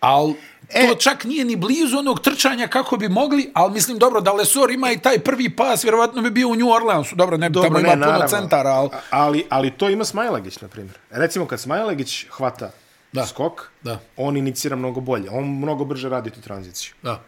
[0.00, 0.32] Al
[0.68, 4.32] e, to čak nije ni blizu onog trčanja kako bi mogli, ali mislim dobro da
[4.32, 7.16] Lesor ima i taj prvi pas, vjerovatno bi bio u New Orleansu.
[7.16, 8.26] Dobro, ne dobro, tamo ne, ima naravno.
[8.26, 10.98] puno centara, al ali ali to ima Smajlagić na primjer.
[11.10, 12.70] Recimo kad Smajlagić hvata
[13.12, 13.26] da.
[13.26, 13.98] skok, da.
[14.16, 15.30] on inicira mnogo bolje.
[15.30, 16.94] On mnogo brže radi tu tranziciju.
[17.02, 17.22] Da.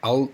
[0.00, 0.26] Al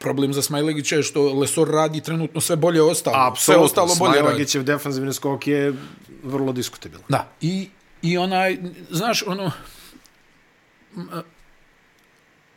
[0.00, 3.16] problem za Smajlagića je što Lesor radi trenutno sve bolje ostalo.
[3.16, 3.54] Apsolutno.
[3.54, 5.74] Sve ostalo bolje Smajlagićev defanzivni skok je
[6.22, 7.04] vrlo diskutabilan.
[7.08, 7.32] Da.
[7.40, 7.68] I,
[8.02, 8.58] I onaj,
[8.90, 9.52] znaš, ono,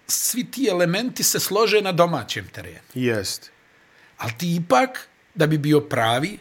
[0.08, 2.88] svi ti elementi se slože na domaćem terenu.
[2.94, 3.52] Jest.
[4.18, 6.40] Ali ti ipak, da bi bio pravi,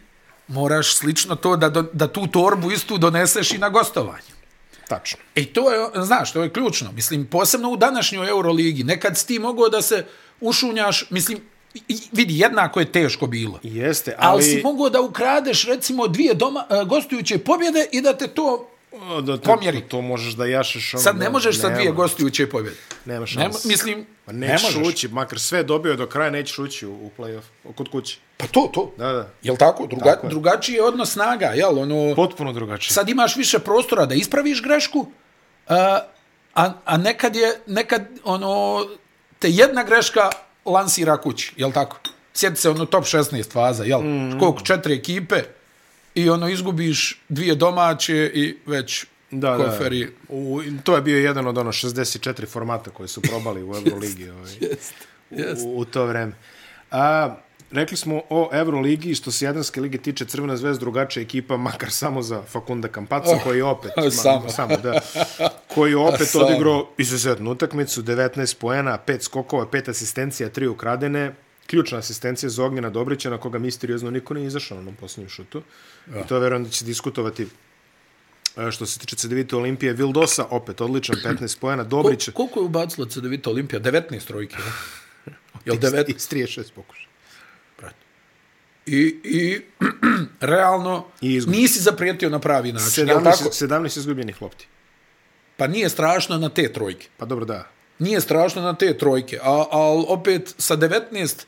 [0.48, 4.32] moraš slično to da, da tu torbu istu doneseš i na gostovanje.
[4.88, 5.18] Tačno.
[5.34, 6.92] I to je, znaš, to je ključno.
[6.92, 10.06] Mislim, posebno u današnjoj Euroligi, nekad si ti mogao da se
[10.42, 11.40] ušunjaš, mislim,
[12.12, 13.60] vidi, jednako je teško bilo.
[13.62, 14.32] Jeste, ali...
[14.32, 18.68] Ali si mogao da ukradeš, recimo, dvije doma, uh, gostujuće pobjede i da te to
[19.22, 19.80] da te, pomjeri.
[19.80, 20.94] To, to možeš da jašeš.
[20.98, 22.76] Sad ne možeš sa dvije gostujuće pobjede.
[23.04, 23.42] Nema šans.
[23.42, 24.56] Nema, mislim, pa ne
[24.88, 28.18] ući, makar sve dobio do kraja, nećeš ući u, u play-off, kod kući.
[28.36, 28.92] Pa to, to.
[28.98, 29.30] Da, da.
[29.42, 29.86] Jel tako?
[29.86, 31.78] Druga, tako drugačiji je odnos snaga, jel?
[31.78, 32.92] Ono, Potpuno drugačiji.
[32.94, 35.06] Sad imaš više prostora da ispraviš grešku,
[35.68, 36.00] a,
[36.54, 38.84] a, a nekad je, nekad, ono,
[39.42, 40.30] te jedna greška
[40.64, 41.98] lansira kući, jel tako?
[42.34, 44.00] Sjeti se ono top 16 faza, jel?
[44.00, 44.38] Mm.
[44.38, 44.60] Koliko?
[44.60, 45.42] Četiri ekipe,
[46.14, 50.04] i ono izgubiš dvije domaće i već da, koferi.
[50.04, 50.10] Da.
[50.28, 54.52] U, to je bio jedan od ono 64 formata koji su probali u Euroligi ovaj,
[54.60, 54.94] jest,
[55.30, 55.62] jest.
[55.66, 56.32] U, u to vreme.
[56.90, 57.36] A,
[57.72, 62.22] rekli smo o Euroligi, što se Jadranske lige tiče Crvena zvezda drugačija ekipa, makar samo
[62.22, 64.44] za Fakunda Kampaca, oh, koji je opet, samo.
[64.44, 65.00] Ma, samo da,
[65.74, 71.34] koji je opet odigrao izuzetnu utakmicu, 19 poena, 5 skokova, 5 asistencija, 3 ukradene,
[71.66, 75.62] ključna asistencija za Ognjena Dobrića, na koga misteriozno niko nije izašao na onom posljednjem šutu.
[76.14, 76.20] Ja.
[76.20, 77.46] I to verujem da će diskutovati
[78.56, 79.92] e, što se tiče CDVita Olimpije.
[79.92, 81.84] Vildosa, opet odličan, 15 pojena.
[81.84, 82.24] Dobrić...
[82.24, 83.80] Ko, koliko je ubacilo CDVita Olimpija?
[83.80, 84.56] 19 trojke.
[85.64, 86.08] Jel devet...
[86.08, 87.11] Iz 36 pokušaja.
[88.86, 89.60] I, i
[90.42, 91.56] realno I izgubi.
[91.56, 93.08] nisi zaprijetio na pravi način.
[93.08, 93.44] Jel tako?
[93.44, 94.66] 17, 17 izgubljenih lopti.
[95.56, 97.08] Pa nije strašno na te trojke.
[97.16, 97.68] Pa dobro, da.
[97.98, 99.38] Nije strašno na te trojke.
[99.38, 101.44] A, ali opet sa 19,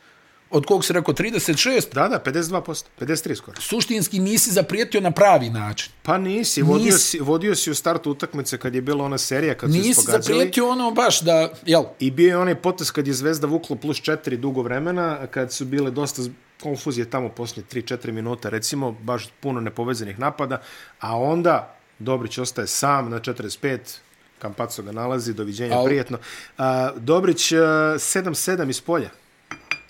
[0.51, 3.61] od kog si rekao 36, Da, da, 52%, 53 skoro.
[3.61, 5.93] suštinski nisi zaprijetio na pravi način.
[6.03, 6.99] Pa nisi, vodio, Nisi.
[7.01, 10.23] si, vodio si u startu utakmice kad je bila ona serija, kad su Nisi ispogađali.
[10.25, 13.97] zaprijetio ono baš da, jel, I bio je onaj potes kad je Zvezda vuklo plus
[13.99, 16.23] 4 dugo vremena, kad su bile dosta
[16.63, 20.63] konfuzije tamo poslije 3-4 minuta, recimo, baš puno nepovezanih napada,
[21.01, 23.79] a onda Dobrić ostaje sam na 45,
[24.39, 26.19] Kampaco ga nalazi, doviđenja, Al- prijetno.
[26.59, 29.11] A, Dobrić a, 7-7 iz polja,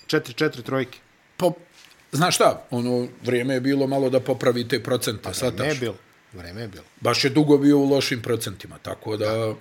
[0.07, 0.99] 4-4 trojke.
[1.37, 1.53] po,
[2.13, 5.95] znaš šta, ono, vrijeme je bilo malo da popravi te procente, Ne sad je bilo,
[6.33, 6.85] vreme je bilo.
[7.01, 9.55] Baš je dugo bio u lošim procentima, tako da...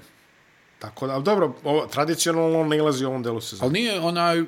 [0.80, 3.66] Tako da, ali dobro, ovo, tradicionalno on ne ilazi u ovom delu sezona.
[3.66, 4.44] Ali nije onaj,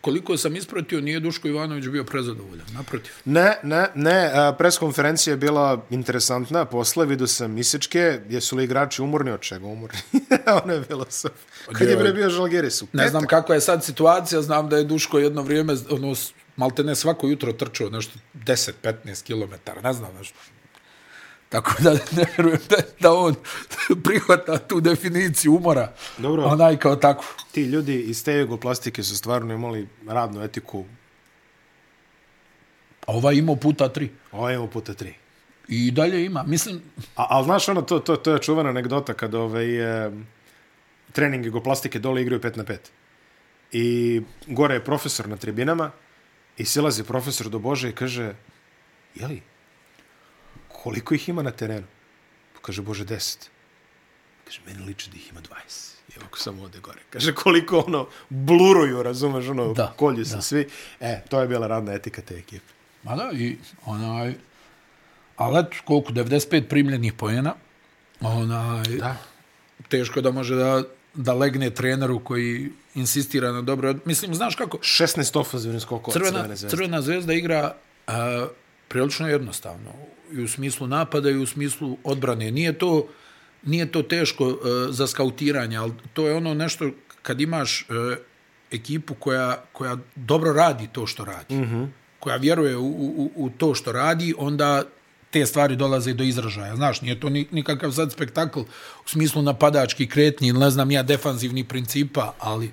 [0.00, 3.12] koliko sam ispratio, nije Duško Ivanović bio prezadovoljan, naprotiv.
[3.24, 9.02] Ne, ne, ne, pres konferencija je bila interesantna, posle vidio sam misečke, jesu li igrači
[9.02, 9.98] umorni, od čega umorni?
[10.64, 11.30] ono je bilo sve.
[11.72, 14.84] Kad je bre bio Žalgiris u Ne znam kakva je sad situacija, znam da je
[14.84, 16.14] Duško jedno vrijeme, ono,
[16.56, 20.34] malte ne svako jutro trčao nešto 10-15 km, ne znam nešto.
[21.50, 23.34] Tako da ne vjerujem da, da on
[24.04, 25.92] prihvata tu definiciju umora.
[26.18, 26.44] Dobro.
[26.44, 27.24] Onaj kao tako.
[27.52, 30.84] Ti ljudi iz te jugoplastike su stvarno imali radnu etiku,
[33.06, 34.10] A ovaj imao puta tri.
[34.32, 35.14] ovo imamo puta tri.
[35.68, 36.42] I dalje ima.
[36.42, 36.82] Mislim,
[37.16, 40.10] A, ali znaš ono, to, to, to je čuvana anegdota kad ovaj, e,
[41.12, 42.76] trening jugoplastike dole igraju 5 na 5.
[43.72, 45.90] I gore je profesor na tribinama
[46.56, 48.34] i silazi profesor do Bože i kaže,
[49.14, 49.42] jeli,
[50.82, 51.86] koliko ih ima na terenu?
[52.54, 53.48] Pa kaže, Bože, 10.
[54.44, 55.90] Kaže, meni liči da ih ima 20.
[56.16, 57.00] Evo ako sam ovde gore.
[57.10, 60.42] Kaže, koliko ono, bluruju, razumeš, ono, Da, kolju se da.
[60.42, 60.68] svi.
[61.00, 62.72] E, to je bila radna etika te ekipe.
[63.02, 64.34] Ma da, i onaj...
[65.36, 67.54] Ali eto, koliko, 95 primljenih pojena.
[68.20, 69.16] Onaj, Da.
[69.88, 70.82] teško da može da,
[71.14, 73.94] da legne treneru koji insistira na dobro.
[74.04, 74.78] Mislim, znaš kako?
[74.78, 76.76] 16 ofazivnih skokova Crvena, Crvene zvezde.
[76.76, 77.74] Crvena zvezda igra
[78.06, 78.46] a,
[78.88, 79.90] prilično jednostavno.
[80.32, 82.50] I u smislu napada i u smislu odbrane.
[82.50, 83.06] Nije to,
[83.62, 84.56] nije to teško uh,
[84.90, 86.90] za skautiranje, ali to je ono nešto
[87.22, 88.16] kad imaš uh,
[88.70, 91.54] ekipu koja, koja dobro radi to što radi.
[91.54, 91.88] Mm -hmm.
[92.20, 94.84] Koja vjeruje u, u, u to što radi, onda
[95.30, 96.76] te stvari dolaze do izražaja.
[96.76, 98.60] Znaš, nije to ni, nikakav sad spektakl
[99.04, 102.70] u smislu napadački kretnji ili ne znam ja defanzivni principa, ali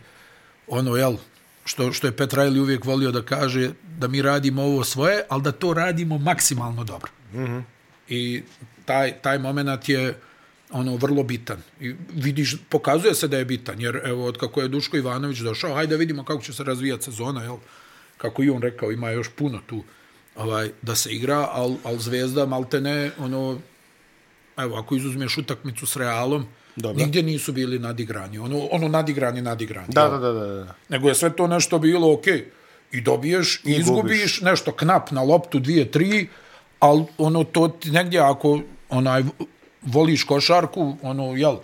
[0.68, 1.18] ono, jel,
[1.66, 5.52] što, što je Petrajli uvijek volio da kaže da mi radimo ovo svoje, ali da
[5.52, 7.12] to radimo maksimalno dobro.
[7.38, 7.62] Mm -hmm.
[8.10, 8.44] I
[8.86, 10.16] taj, taj moment je
[10.72, 11.58] ono vrlo bitan.
[11.82, 15.76] I vidiš, pokazuje se da je bitan, jer evo, od kako je Duško Ivanović došao,
[15.76, 17.58] hajde vidimo kako će se razvijati sezona, jel?
[18.18, 19.84] Kako i on rekao, ima još puno tu
[20.36, 23.60] ovaj, da se igra, ali al Zvezda malte ne, ono,
[24.58, 26.46] evo, ako izuzmeš utakmicu s Realom,
[26.76, 27.04] Dobro.
[27.04, 28.40] nigdje nisu bili nadigrani.
[28.40, 29.88] Ono, ono nadigrani, nadigrani.
[29.90, 30.12] Da, jel?
[30.12, 30.76] da, da, da, da.
[30.90, 32.28] nego je sve to nešto bilo ok.
[32.92, 34.42] I dobiješ, i izgubiš gubiš.
[34.42, 36.28] nešto knap na loptu, dvije, tri,
[36.80, 38.60] ali ono to ti negdje ako
[38.90, 39.24] onaj
[39.82, 41.56] voliš košarku, ono, jel,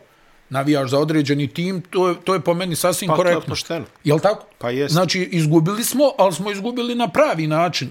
[0.49, 3.51] navijaš za određeni tim, to je, to je po meni sasvim Pa to je korektno.
[3.51, 3.85] pošteno.
[4.03, 4.45] Jel tako?
[4.57, 4.93] Pa jest.
[4.93, 7.89] Znači, izgubili smo, ali smo izgubili na pravi način.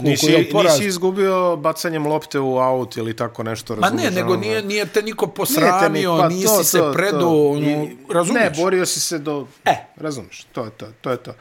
[0.00, 0.72] Nisi, je poraz.
[0.72, 4.04] nisi izgubio bacanjem lopte u aut ili tako nešto, Ma razumiješ?
[4.04, 6.78] ne, nego ono, nije, nije te niko Nije te posramio, ni- pa nisi to, se
[6.78, 7.48] to, to.
[7.48, 8.44] ono, razumiješ?
[8.48, 9.46] Ne, borio si se do...
[9.64, 9.74] E.
[9.96, 11.32] Razumiješ, to je to, to je to.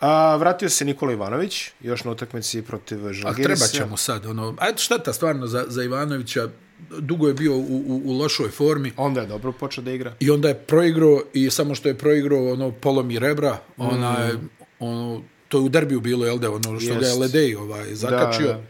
[0.00, 3.42] A, vratio se Nikola Ivanović, još na utakmici protiv A Žalgirisa.
[3.46, 6.48] treba ćemo sad, ono, ajde šteta stvarno za, za Ivanovića,
[6.98, 10.14] dugo je bio u, u, u lošoj formi Onda je dobro počeo da igra.
[10.20, 14.34] i onda je proigrao i samo što je proigrao, ono, polomi rebra, ona je,
[14.78, 17.20] ono, to je u derbiju bilo, jel da, ono, što ga je Jest.
[17.20, 18.46] Ledej ovaj, zakačio.
[18.46, 18.62] Da, da.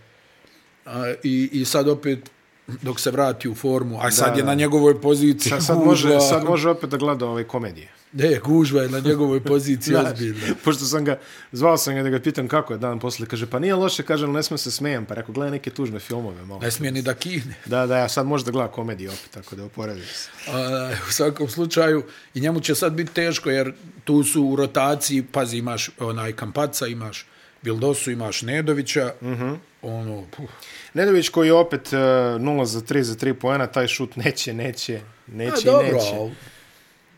[0.87, 2.31] A, i, I sad opet,
[2.67, 6.15] dok se vrati u formu, a sad Da, je na njegovoj poziciji Sad, sad, gužva,
[6.15, 7.89] može, sad može opet da gleda ove komedije.
[8.13, 10.55] Ne, gužva je na njegovoj poziciji Znaš, ozbiljno.
[10.65, 11.19] Pošto sam ga,
[11.53, 14.29] zvao sam ga da ga pitam kako je dan posle, kaže, pa nije loše, kaže,
[14.29, 16.61] ne smem se smejem, pa rekao, gledaj neke tužne filmove malo.
[16.61, 17.55] Ne smije ni da kihne.
[17.67, 20.31] Da, da, ja sad može da gleda komedije opet, tako da oporavi se.
[20.53, 23.73] A, u svakom slučaju i njemu će sad biti teško jer
[24.05, 27.27] tu su u rotaciji, pazi imaš onaj Kampaca, imaš
[27.63, 29.57] Bildosu, imaš Nedovića, mm -hmm.
[29.83, 30.51] ono, puh,
[30.97, 35.01] Nedović koji je opet uh, 0 za 3 za 3 poena, taj šut neće, neće,
[35.27, 36.33] neće a, i dobro, neće.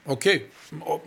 [0.07, 0.23] ok,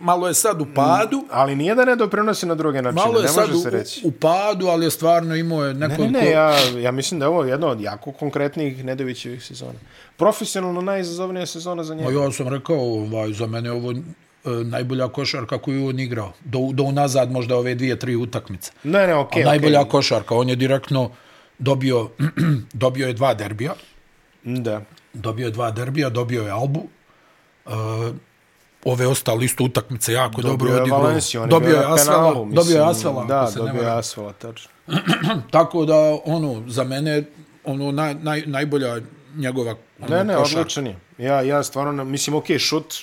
[0.00, 3.22] malo je sad u padu, Ali nije da ne doprinosi na druge načine, malo je
[3.22, 4.00] ne sad može u, se reći.
[4.04, 6.12] u padu, ali je stvarno imao je Ne, nekoliko...
[6.12, 9.78] ne, ne, ja, ja mislim da je ovo jedna od jako konkretnih Nedovićevih sezona.
[10.16, 12.10] Profesionalno najizazovnija sezona za njega.
[12.10, 13.98] Ja sam rekao, ovaj, za mene ovo e,
[14.64, 16.32] najbolja košarka koju je on igrao.
[16.44, 18.72] Do, do unazad možda ove dvije, tri utakmice.
[18.84, 19.42] Ne, ne, okej.
[19.42, 19.90] Okay, najbolja okej.
[19.90, 20.34] košarka.
[20.34, 21.10] On je direktno
[21.62, 22.10] dobio,
[22.84, 23.74] dobio je dva derbija.
[24.44, 24.82] Da.
[25.12, 26.88] Dobio je dva derbija, dobio je Albu.
[27.66, 27.72] Uh,
[28.84, 31.02] ove ostale isto utakmice jako dobro Dobio je odigrao.
[31.02, 33.24] Valenciju, on Dobio bio je Asvela, penalu, mislim, dobio je Asvela.
[33.24, 33.90] Da, dobio je.
[33.90, 34.70] Asvela, tačno.
[35.50, 37.24] Tako da, ono, za mene,
[37.64, 38.96] ono, naj, naj, najbolja
[39.36, 40.96] njegova ono, Ne, ne, odličan je.
[41.18, 42.94] Ja, ja stvarno, mislim, okej, šut,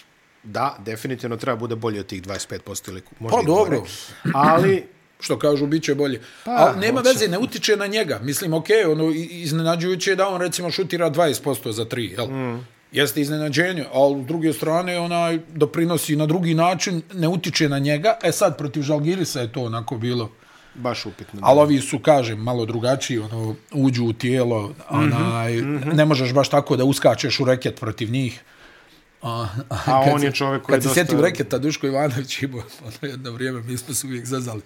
[0.44, 3.76] da, definitivno treba bude bolji od tih 25% ili možda Pa i gore.
[3.76, 3.90] dobro.
[4.34, 4.88] Ali,
[5.20, 6.22] što kažu, bit će bolje.
[6.46, 7.10] Pa, Ali nema hoće.
[7.10, 8.20] veze, ne utiče na njega.
[8.20, 12.28] Mislim, ok, ono, iznenađujuće je da on, recimo, šutira 20% za tri, jel?
[12.28, 12.66] Mm.
[12.92, 18.18] Jeste iznenađenje, ali s druge strane, onaj doprinosi na drugi način, ne utiče na njega.
[18.24, 20.32] E sad, protiv Žalgirisa je to onako bilo.
[20.76, 21.40] baš upitno.
[21.44, 25.94] Ali ovi su, kažem, malo drugačiji, ono, uđu u tijelo, onaj, mm -hmm.
[25.94, 28.42] ne možeš baš tako da uskačeš u reket protiv njih.
[29.22, 33.12] A, A on je čovjek koji Kad se dosta- sjetim reketa, Duško Ivanović imao ono
[33.12, 34.62] jedno vrijeme, mi smo se uvijek zazali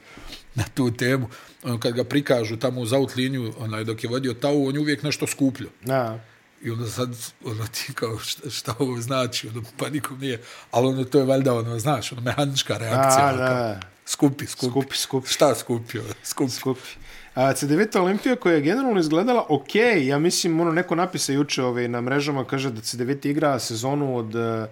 [0.55, 1.29] na tu temu.
[1.63, 4.79] Ono, kad ga prikažu tamo uz out liniju, onaj, dok je vodio tau, on je
[4.79, 5.69] uvijek nešto skupljo.
[5.81, 6.19] Da.
[6.61, 10.41] I onda sad, ono ti kao, šta, šta ovo znači, ono, pa nikom nije.
[10.71, 13.25] Ali ono, to je valjda, ono, znaš, ono, mehanička reakcija.
[13.25, 13.79] Da, ono, da.
[14.05, 14.71] Skupi, skupi.
[14.71, 15.27] Skupi, skupi.
[15.27, 16.51] Šta skupi, ono, skupi.
[16.51, 16.89] Skupi.
[17.35, 21.87] A, CDVita Olimpija koja je generalno izgledala ok, ja mislim, ono, neko napisa juče ovaj,
[21.87, 24.65] na mrežama, kaže da CDVita igra sezonu od uh,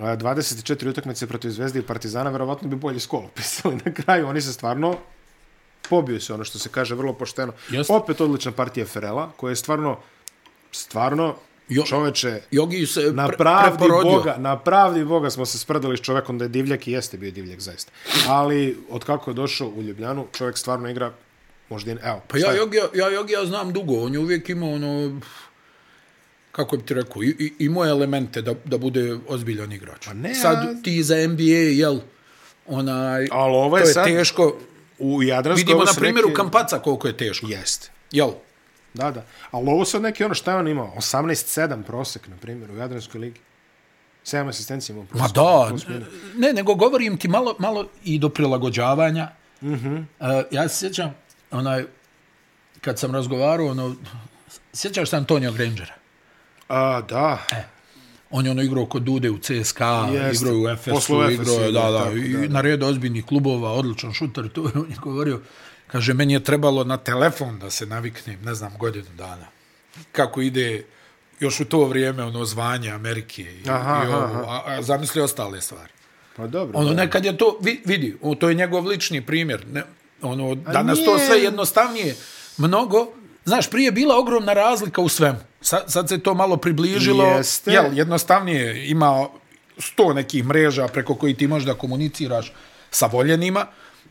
[0.00, 4.26] 24 utakmice protiv Zvezde i Partizana, verovatno bi bolje skolo pisali na kraju.
[4.26, 4.96] Oni se stvarno
[5.88, 7.52] pobio se, ono što se kaže, vrlo pošteno.
[7.70, 7.92] Jeste.
[7.92, 9.98] Opet odlična partija Ferela, koja je stvarno,
[10.72, 11.36] stvarno,
[11.68, 14.12] Jo- čoveče, Jogi se na pre, pravdi preporodio.
[14.12, 17.30] Boga, na pravdi Boga smo se sprdali s čovekom da je divljak i jeste bio
[17.30, 17.92] divljak zaista.
[18.28, 21.12] Ali od kako je došao u Ljubljanu, čovjek stvarno igra
[21.68, 22.20] možda i, evo.
[22.28, 25.20] Pa ja Jogija, ja Jogija znam dugo, on je uvijek imao ono,
[26.52, 30.06] kako bi ti rekao, i, i, imao elemente da, da bude ozbiljan igrač.
[30.06, 31.98] Pa ne, sad ti za NBA, jel,
[32.66, 34.56] onaj, Ali ovo je to je sad- teško.
[34.98, 35.60] u Jadranskoj...
[35.60, 37.46] Vidimo na primjeru neki- Kampaca koliko je teško.
[37.48, 37.90] Jeste.
[38.12, 38.30] Jel?
[38.94, 39.24] Da, da.
[39.50, 40.94] Ali ovo sad neki ono šta je on imao?
[40.96, 43.40] 18-7 prosek, na primjer, u Jadranskoj ligi.
[44.24, 45.22] 7 asistencija imao prosek.
[45.26, 45.70] Ma da,
[46.36, 49.28] ne, nego govorim ti malo, malo i do prilagođavanja.
[49.62, 49.86] Mm Mhm.
[49.86, 50.04] -hmm.
[50.20, 51.14] uh, ja se sjećam,
[51.50, 51.84] onaj,
[52.80, 53.96] kad sam razgovarao, ono,
[54.72, 55.94] sjećaš se Antonio Grangera?
[56.70, 57.38] A, da.
[58.30, 60.44] On je ono igrao kod Dude u CSKA, Jeste.
[60.44, 62.48] igrao u Posle Efesu, u Efesu igrao je, da, da, tako, i da, da.
[62.48, 65.40] na redu ozbiljnih klubova, odličan šuter, to je on je govorio.
[65.86, 69.46] Kaže, meni je trebalo na telefon da se naviknem, ne znam, godinu dana.
[70.12, 70.84] Kako ide
[71.40, 74.44] još u to vrijeme ono zvanje Amerike i, Aha, i ovo, aha.
[74.46, 75.92] a, a zamisli ostale stvari.
[76.36, 76.78] Pa dobro.
[76.78, 76.94] Ono, da.
[76.94, 79.66] nekad je to, vi, vidi, o, to je njegov lični primjer.
[79.72, 79.82] Ne,
[80.22, 81.06] ono, danas nije.
[81.06, 82.16] to sve jednostavnije.
[82.58, 83.12] Mnogo,
[83.44, 85.49] znaš, prije je bila ogromna razlika u svemu.
[85.60, 87.24] Sad, sad se to malo približilo.
[87.24, 87.72] Jeste.
[87.72, 89.28] Jel, jednostavnije ima
[89.78, 92.52] sto nekih mreža preko koji ti možda komuniciraš
[92.90, 93.66] sa voljenima.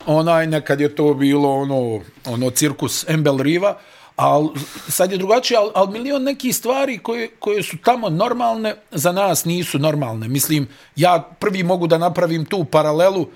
[0.05, 3.77] Onaj, nekad je to bilo ono, ono cirkus Embel Riva,
[4.15, 4.49] al
[4.87, 9.45] sad je drugačije, al, al milion nekih stvari koje, koje su tamo normalne, za nas
[9.45, 10.27] nisu normalne.
[10.27, 13.27] Mislim, ja prvi mogu da napravim tu paralelu,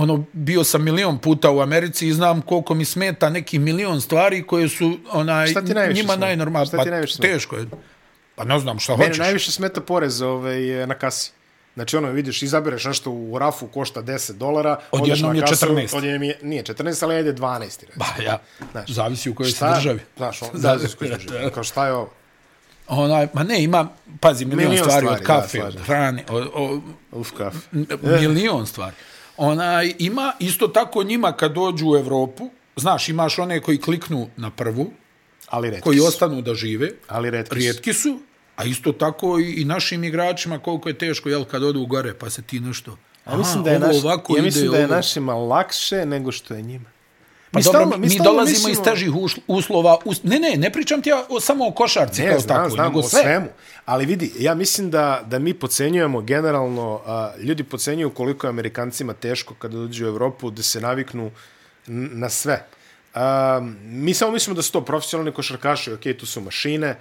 [0.00, 4.42] ono, bio sam milion puta u Americi i znam koliko mi smeta neki milion stvari
[4.42, 6.26] koje su onaj, Šta ti najviše njima smeta?
[6.26, 6.66] najnormalnije.
[6.66, 7.32] Šta Pa, ti najviše smeta?
[7.32, 7.66] teško je.
[8.34, 9.18] Pa ne znam šta Mene hoćeš.
[9.18, 11.30] najviše smeta porez ovaj, na kasi.
[11.74, 14.78] Znači, ono, vidiš, izabereš nešto u rafu, košta 10 dolara.
[14.90, 15.96] odeš Odjednom na je kasu, 14.
[15.96, 17.60] Odjednom je, nije 14, ali ajde 12.
[17.60, 17.88] Recimo.
[17.96, 18.38] Ba, ja,
[18.72, 20.00] Znaš, zavisi u kojoj Šta- državi.
[20.16, 21.50] Znaš, on, da, Zavisi u kojoj državi.
[21.50, 22.10] Kao šta je ovo?
[22.88, 23.88] Onaj, ma ne, ima,
[24.20, 26.80] pazi, milion, Milion stvari, stvari, od da, kafe, slažem od hrane, od, od,
[27.12, 27.54] Uf, kaf.
[28.02, 28.96] milion stvari.
[29.40, 34.50] Onaj, ima isto tako njima kad dođu u Evropu, znaš, imaš one koji kliknu na
[34.50, 34.90] prvu,
[35.48, 36.04] Ali retki koji su.
[36.04, 37.54] ostanu da žive, Ali retki su.
[37.54, 38.18] rijetki su,
[38.56, 42.30] a isto tako i, i našim igračima koliko je teško, jel, kad odu gore, pa
[42.30, 42.96] se ti nešto...
[43.26, 46.32] Ja mislim, da je, naš, ovako ja mislim ide, da je ovo- našima lakše nego
[46.32, 46.90] što je njima.
[47.52, 49.10] Pa dobro, stalno- mi, mi dolazimo mislimo- iz težih
[49.48, 49.98] uslova.
[50.04, 52.70] Us, ne, ne, ne pričam ti ja o, samo o košarci Ne, kao znam, tako,
[52.70, 53.22] znam, nego o sve.
[53.22, 53.46] svemu.
[53.84, 59.12] Ali vidi, ja mislim da, da mi pocenjujemo generalno, a, ljudi pocenjuju koliko je Amerikancima
[59.12, 61.30] teško kada dođu u Evropu da se naviknu
[61.86, 62.66] na sve.
[63.14, 66.96] A, mi samo mislimo da su to profesionalni košarkaši, ok, tu su mašine,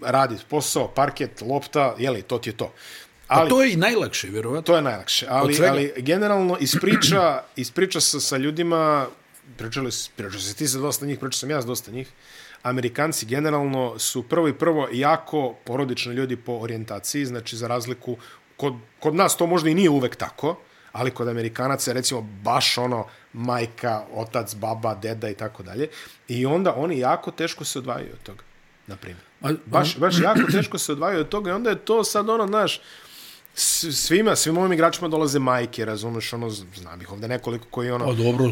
[0.00, 2.72] radi posao, parket, lopta, jeli, to ti je to.
[3.28, 4.62] Ali, Ali, to je i najlakše, vjerovatno.
[4.62, 9.06] To je najlakše, ali, ali generalno ispriča, ispriča sa, sa ljudima,
[9.56, 12.12] pričali, pričali se ti sa dosta njih, pričao sam ja s dosta njih,
[12.62, 18.16] Amerikanci generalno su prvo i prvo jako porodični ljudi po orijentaciji, znači za razliku,
[18.56, 20.56] kod, kod nas to možda i nije uvek tako,
[20.92, 25.88] ali kod Amerikanaca je recimo baš ono majka, otac, baba, deda i tako dalje.
[26.28, 28.42] I onda oni jako teško se odvajaju od toga,
[28.86, 29.24] na primjer.
[29.66, 32.80] Baš, baš jako teško se odvajaju od toga i onda je to sad ono, znaš,
[33.54, 38.04] svima, svim ovim igračima dolaze majke, razumeš, ono, znam ih ovde nekoliko koji ono...
[38.04, 38.50] Pa dobro,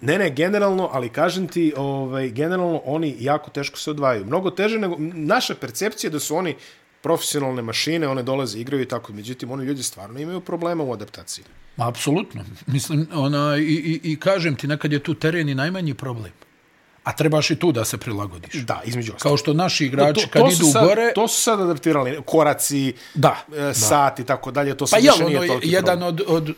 [0.00, 4.26] Ne, ne, generalno, ali kažem ti, ovaj, generalno oni jako teško se odvajaju.
[4.26, 6.56] Mnogo teže nego, naša percepcija da su oni
[7.00, 11.44] profesionalne mašine, one dolaze, igraju i tako, međutim, oni ljudi stvarno imaju problema u adaptaciji.
[11.76, 12.44] Ma, apsolutno.
[12.66, 16.32] Mislim, ona, i, i, i kažem ti, nekad je tu teren i najmanji problem.
[17.04, 18.54] A trebaš i tu da se prilagodiš.
[18.54, 19.22] Da, između ostalog.
[19.22, 21.12] Kao što naši igrači, kad su idu sad, gore...
[21.14, 25.14] To su sad adaptirali, koraci, Da, e, sat i tako dalje, to Pa sad jel,
[25.14, 26.26] više ono, nije jedan problem.
[26.28, 26.54] od, od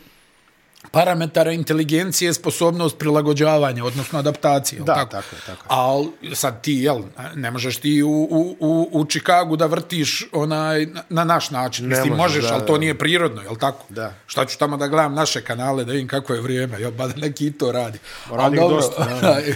[0.91, 4.81] parametara inteligencije je sposobnost prilagođavanja, odnosno adaptacije.
[4.81, 5.11] Da, tako?
[5.11, 5.67] tako tako je.
[5.67, 7.01] Al sad ti, jel,
[7.35, 11.87] ne možeš ti u, u, u, u Čikagu da vrtiš onaj, na, na naš način.
[11.87, 13.85] Mislim, možeš, možeš, da, ali to nije prirodno, jel tako?
[13.89, 14.13] Da.
[14.25, 17.15] Šta ću tamo da gledam naše kanale, da vidim kako je vrijeme, jel, ba da
[17.15, 17.99] neki to radi.
[18.29, 19.53] Radi Ali dobro, dosta, onaj,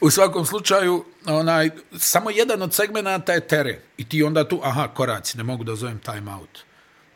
[0.00, 3.76] u svakom slučaju, onaj, samo jedan od segmenata je teren.
[3.96, 6.71] I ti onda tu, aha, koraci, ne mogu da zovem time out.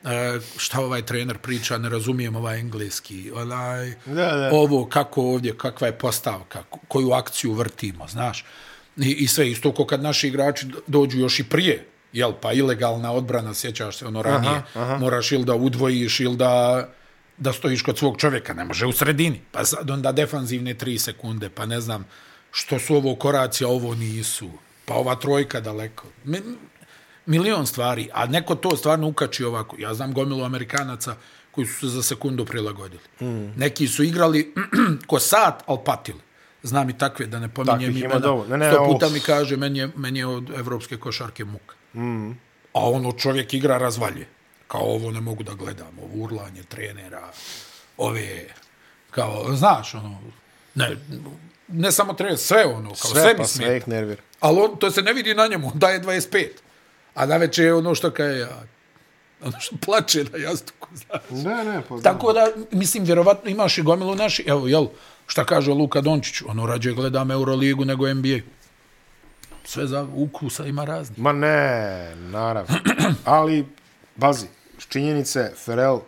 [0.06, 0.10] E,
[0.56, 4.50] šta ovaj trener priča, ne razumijem ovaj engleski, onaj, Da, da.
[4.52, 8.44] ovo, kako ovdje, kakva je postavka, ko- koju akciju vrtimo, znaš.
[8.96, 12.52] I, i sve isto ko kad naši igrači do- dođu još i prije, jel, pa
[12.52, 14.96] ilegalna odbrana, sjećaš se ono ranije, aha, aha.
[14.96, 16.88] moraš ili da udvojiš ili da
[17.38, 19.40] da stojiš kod svog čovjeka, ne može u sredini.
[19.52, 22.06] Pa sad onda defanzivne tri sekunde, pa ne znam
[22.50, 24.50] što su ovo koraci, a ovo nisu.
[24.84, 26.04] Pa ova trojka daleko.
[27.26, 29.76] Mi, milion stvari, a neko to stvarno ukači ovako.
[29.78, 31.16] Ja znam gomilu Amerikanaca
[31.50, 33.00] koji su se za sekundu prilagodili.
[33.20, 33.52] Mm.
[33.56, 34.54] Neki su igrali
[35.06, 36.20] ko sat, ali patili.
[36.62, 38.44] Znam i takve, da ne pominjem Takvih imena.
[38.48, 41.74] Ne, ne, Sto ovo- puta mi kaže, meni je, meni je od evropske košarke muka.
[41.94, 42.30] Mm.
[42.72, 44.26] A ono čovjek igra razvalje.
[44.68, 47.28] Kao ovo ne mogu da gledam, ovo urlanje trenera,
[47.96, 48.44] ove,
[49.10, 50.20] kao, znaš, ono,
[50.74, 50.96] ne,
[51.68, 53.68] ne samo trener, sve ono, kao sve, Sve, mi pa smeta.
[53.68, 54.22] sve ih nervira.
[54.40, 56.48] Ali on, to se ne vidi na njemu, on daje 25.
[57.16, 58.62] A na večer je ono što kaže, ja,
[59.42, 61.22] ono što plače na jastuku, znaš.
[61.30, 64.86] Ne, ne, pa Tako da, mislim, vjerovatno imaš i gomilu naši, evo, jel,
[65.26, 68.38] šta kaže Luka Dončić, ono rađe gledam Euroligu nego NBA.
[69.64, 71.14] Sve za ukusa ima razni.
[71.18, 72.76] Ma ne, naravno.
[73.24, 73.66] Ali,
[74.16, 74.46] bazi,
[74.88, 75.98] činjenice, Ferel,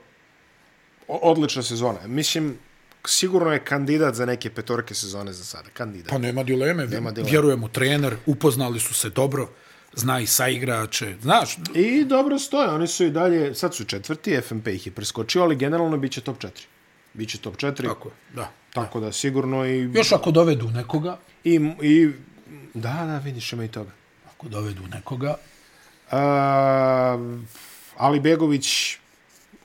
[1.08, 1.98] odlična sezona.
[2.06, 2.58] Mislim,
[3.06, 5.68] sigurno je kandidat za neke petorke sezone za sada.
[5.72, 6.10] Kandidat.
[6.10, 7.30] Pa nema dileme, Nema dileme.
[7.30, 9.48] vjerujem u trener, upoznali su se dobro,
[9.92, 14.40] zna i sa igrače, znaš, I dobro stoje, oni su i dalje, sad su četvrti,
[14.40, 16.48] FNP ih je preskočio, ali generalno biće top 4.
[17.14, 18.50] Biće top 4, tako, je, da.
[18.72, 22.10] tako da sigurno i, Još ako dovedu nekoga, i, i
[22.74, 23.90] da, da, vidiš ima i toga.
[24.28, 25.36] ako dovedu nekoga,
[26.10, 27.18] A,
[27.96, 28.96] Ali Begović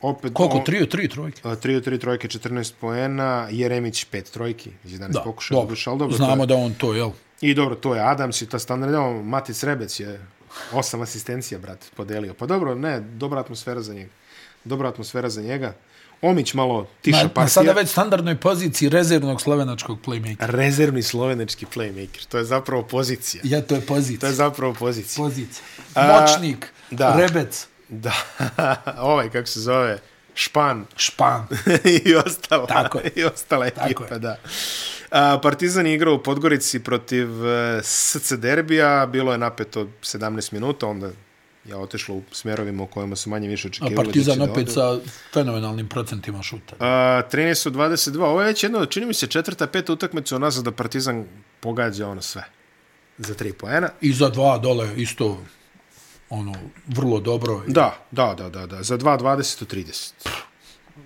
[0.02, 0.34] opet...
[0.34, 1.42] koliko, on- tri od tri trojke?
[1.44, 5.70] A, 3 od 3 trojke, 14 poena, Jeremić 5 trojki, iz 11 Da, pokušaja, dobro.
[5.70, 7.12] došao, dobro, Znamo to je, da on to, jel?
[7.44, 10.20] I dobro, to je Adams i ta standardna, Matic Rebec je
[10.72, 12.34] osam asistencija, brat, podelio.
[12.34, 14.10] Pa dobro, ne, dobra atmosfera za njega.
[14.64, 15.74] Dobra atmosfera za njega.
[16.22, 17.48] Omić malo tiša Na, na partija.
[17.50, 20.36] sada već standardnoj poziciji rezervnog slovenačkog playmakera.
[20.40, 22.26] Rezervni slovenački playmaker.
[22.28, 23.42] To je zapravo pozicija.
[23.46, 24.30] Ja, to je To pozicija.
[24.30, 25.24] je zapravo pozicija.
[25.24, 25.64] Pozicija.
[25.96, 27.16] A, Moćnik, da.
[27.18, 28.14] rebec, Da,
[29.00, 30.00] ovaj, kako se zove,
[30.36, 31.48] Špan špan.
[32.06, 33.12] i ostala, Tako je.
[33.16, 34.20] i ostala Tako ekipa, je.
[34.20, 34.38] da.
[35.14, 40.88] A, Partizan je igrao u Podgorici protiv e, SC Derbija, bilo je napeto 17 minuta,
[40.88, 41.10] onda
[41.66, 43.96] je otišlo u smjerovima u kojima su manje više A očekivali.
[43.96, 45.00] da Partizan da opet sa
[45.34, 46.76] fenomenalnim procentima šuta.
[46.80, 48.24] A, 13 od 22.
[48.24, 51.26] Ovo je već jedno, čini mi se četvrta, peta utakmica u nas da Partizan
[51.60, 52.44] pogađa ono sve.
[53.18, 53.90] Za tri poena.
[54.02, 55.38] I za dva dole isto
[56.30, 56.54] ono
[56.88, 57.62] vrlo dobro.
[57.68, 58.84] Da, da, da, da, da.
[58.84, 60.12] Za 2, 20 od 30.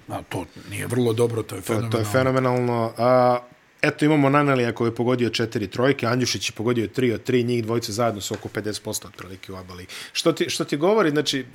[0.08, 1.92] A to nije vrlo dobro, to je To, fenomenalno.
[1.92, 2.94] to je fenomenalno.
[2.98, 3.40] A,
[3.82, 7.64] eto, imamo Nanelija koji je pogodio četiri trojke, Andjušić je pogodio tri od tri, njih
[7.64, 9.86] dvojice zajedno su oko 50% otprilike u abali.
[10.14, 11.46] Što ti, što ti govori, znači,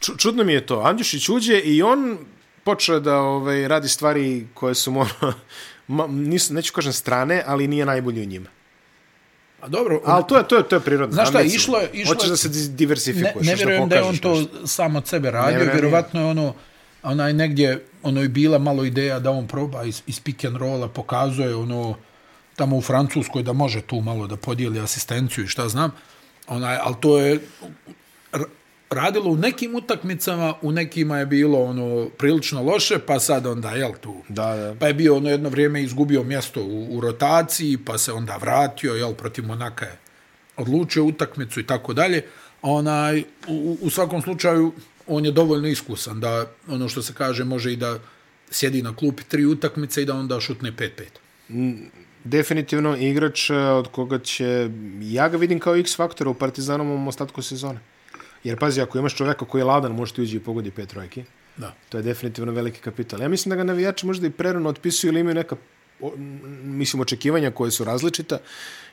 [0.00, 0.80] ču, čudno mi je to.
[0.80, 2.18] Andjušić uđe i on
[2.64, 5.06] počeo da ovaj, radi stvari koje su mu,
[5.88, 8.48] ma, nisu, neću kažem strane, ali nije najbolji u njima.
[9.60, 11.14] A dobro, Ali to je, to je, to je prirodno.
[11.14, 11.56] Znaš šta, Ambicija.
[11.56, 13.46] išlo je- išlo Hoćeš da se di- ne, diversifikuješ.
[13.46, 14.66] ne još vjerujem da je on to nešto.
[14.66, 16.54] sam od sebe radio, vjerovatno je ono
[17.02, 20.88] onaj negdje ono je bila malo ideja da on proba iz, iz pick and rolla,
[20.88, 21.96] pokazuje ono
[22.56, 25.90] tamo u Francuskoj da može tu malo da podijeli asistenciju i šta znam.
[26.48, 27.40] Onaj, ali to je
[28.90, 33.92] radilo u nekim utakmicama, u nekima je bilo ono prilično loše, pa sad onda jel
[34.00, 34.16] tu.
[34.28, 34.74] Da, da.
[34.80, 38.94] Pa je bio ono jedno vrijeme izgubio mjesto u, u rotaciji, pa se onda vratio,
[38.94, 39.98] jel, protiv Monaka je
[40.56, 42.24] odlučio utakmicu i tako dalje.
[42.62, 44.72] Onaj, u, u svakom slučaju,
[45.06, 47.98] on je dovoljno iskusan da, ono što se kaže, može i da
[48.50, 51.86] sjedi na klupi tri utakmice i da onda šutne 5-5.
[52.24, 57.42] definitivno igrač e, od koga će, ja ga vidim kao X faktora u Partizanovom ostatku
[57.42, 57.80] sezone.
[58.44, 61.24] Jer pazi, ako imaš čoveka koji je ladan, može ti uđi i pogodi pet trojki.
[61.56, 61.74] Da.
[61.88, 63.20] To je definitivno veliki kapital.
[63.20, 65.56] Ja mislim da ga navijači možda i prerano otpisuju ili imaju neka
[66.00, 66.12] o,
[66.64, 68.38] mislim, očekivanja koje su različita.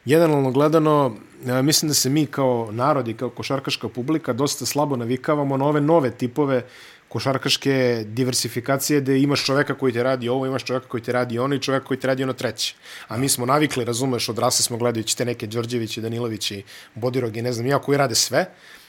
[0.05, 5.57] Generalno gledano, mislim da se mi kao narod i kao košarkaška publika dosta slabo navikavamo
[5.57, 6.63] na ove nove tipove
[7.09, 11.55] košarkaške diversifikacije gde imaš čoveka koji te radi ovo, imaš čoveka koji te radi ono
[11.55, 12.75] i čoveka koji te radi ono treće.
[13.07, 16.63] A mi smo navikli, razumeš, odrasli smo gledajući te neke Đorđevići, Danilovići,
[16.95, 18.45] Bodirog i ne znam ja, koji rade sve.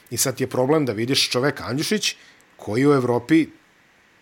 [0.09, 2.15] I sad ti je problem da vidiš čoveka Andjušić
[2.57, 3.47] koji u Evropi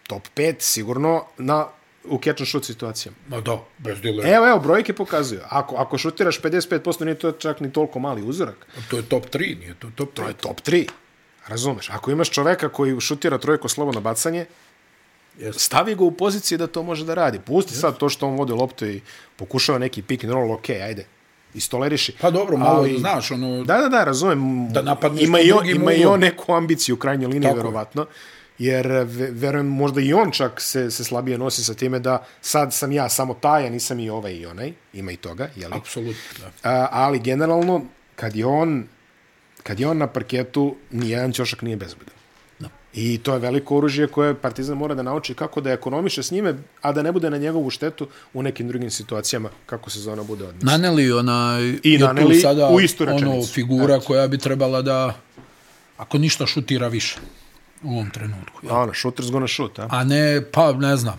[0.08, 1.68] top 5 sigurno na
[2.10, 3.18] u catch and shoot situacijama.
[3.28, 4.30] Ma da, bez dilema.
[4.30, 5.42] Evo, evo, brojke pokazuju.
[5.50, 8.68] Ako, ako šutiraš 55%, nije to čak ni toliko mali uzorak.
[8.90, 10.14] To je top 3, nije to top 3.
[10.14, 10.88] To je top 3.
[11.48, 11.90] Razumeš?
[11.90, 14.46] Ako imaš čoveka koji šutira trojko slobodno bacanje,
[15.40, 15.60] Yes.
[15.60, 17.40] stavi ga u poziciji da to može da radi.
[17.40, 19.02] Pusti sad to što on vodi loptu i
[19.36, 21.06] pokušava neki pick and roll, ok, ajde,
[21.54, 22.14] istoleriši.
[22.22, 23.64] Pa dobro, malo, Ali, znaš, ono...
[23.64, 24.68] Da, da, da, razumem.
[24.74, 27.58] Da napadneš ima i on, ima i on neku ambiciju u krajnjoj liniji, Tako
[27.96, 28.06] je.
[28.60, 32.74] Jer, ve- verujem, možda i on čak se, se slabije nosi sa time da sad
[32.74, 34.74] sam ja samo taj, a nisam i ovaj i onaj.
[34.94, 35.74] Ima i toga, jeli?
[35.76, 36.70] Apsolutno, da.
[36.70, 37.82] A, ali generalno,
[38.16, 38.88] kad je on
[39.64, 42.14] kad je on na parketu, nijedan ćošak nije bezbedan.
[42.60, 42.70] Da.
[42.94, 46.54] I to je veliko oružje koje Partizan mora da nauči kako da ekonomiše s njime,
[46.82, 50.72] a da ne bude na njegovu štetu u nekim drugim situacijama kako sezona bude odmisla.
[50.72, 54.06] Naneli onaj I je tu naneli sada u istu ono figura Eto.
[54.06, 55.16] koja bi trebala da
[55.98, 57.18] ako ništa šutira više
[57.84, 58.68] u ovom trenutku.
[58.70, 59.88] A ono, shooter's gonna shoot, a?
[59.92, 61.18] A ne, pa ne znam,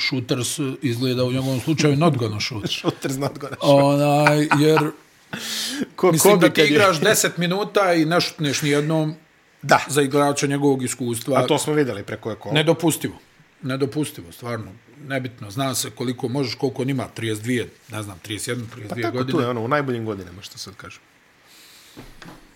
[0.00, 0.48] shooters
[0.82, 2.64] izgleda u njegovom slučaju not gonna shoot.
[2.64, 3.82] Shooter's not gonna shoot.
[3.84, 4.78] Onaj, jer
[5.96, 9.14] Ko, mislim ko bi da ti je- igraš 10 minuta i ne šutneš nijednom
[9.62, 11.38] Da, za igrača njegovog iskustva.
[11.38, 12.54] a to smo videli preko je kola.
[12.54, 13.14] Nedopustivo.
[13.62, 14.72] Nedopustivo, stvarno.
[14.98, 15.50] Nebitno.
[15.50, 18.38] Zna se koliko možeš, koliko on ima, 32, ne znam, 31,
[18.76, 19.32] 32 Pa tako godine.
[19.32, 21.00] tu je ono, u najboljim godinama, što sad kažem.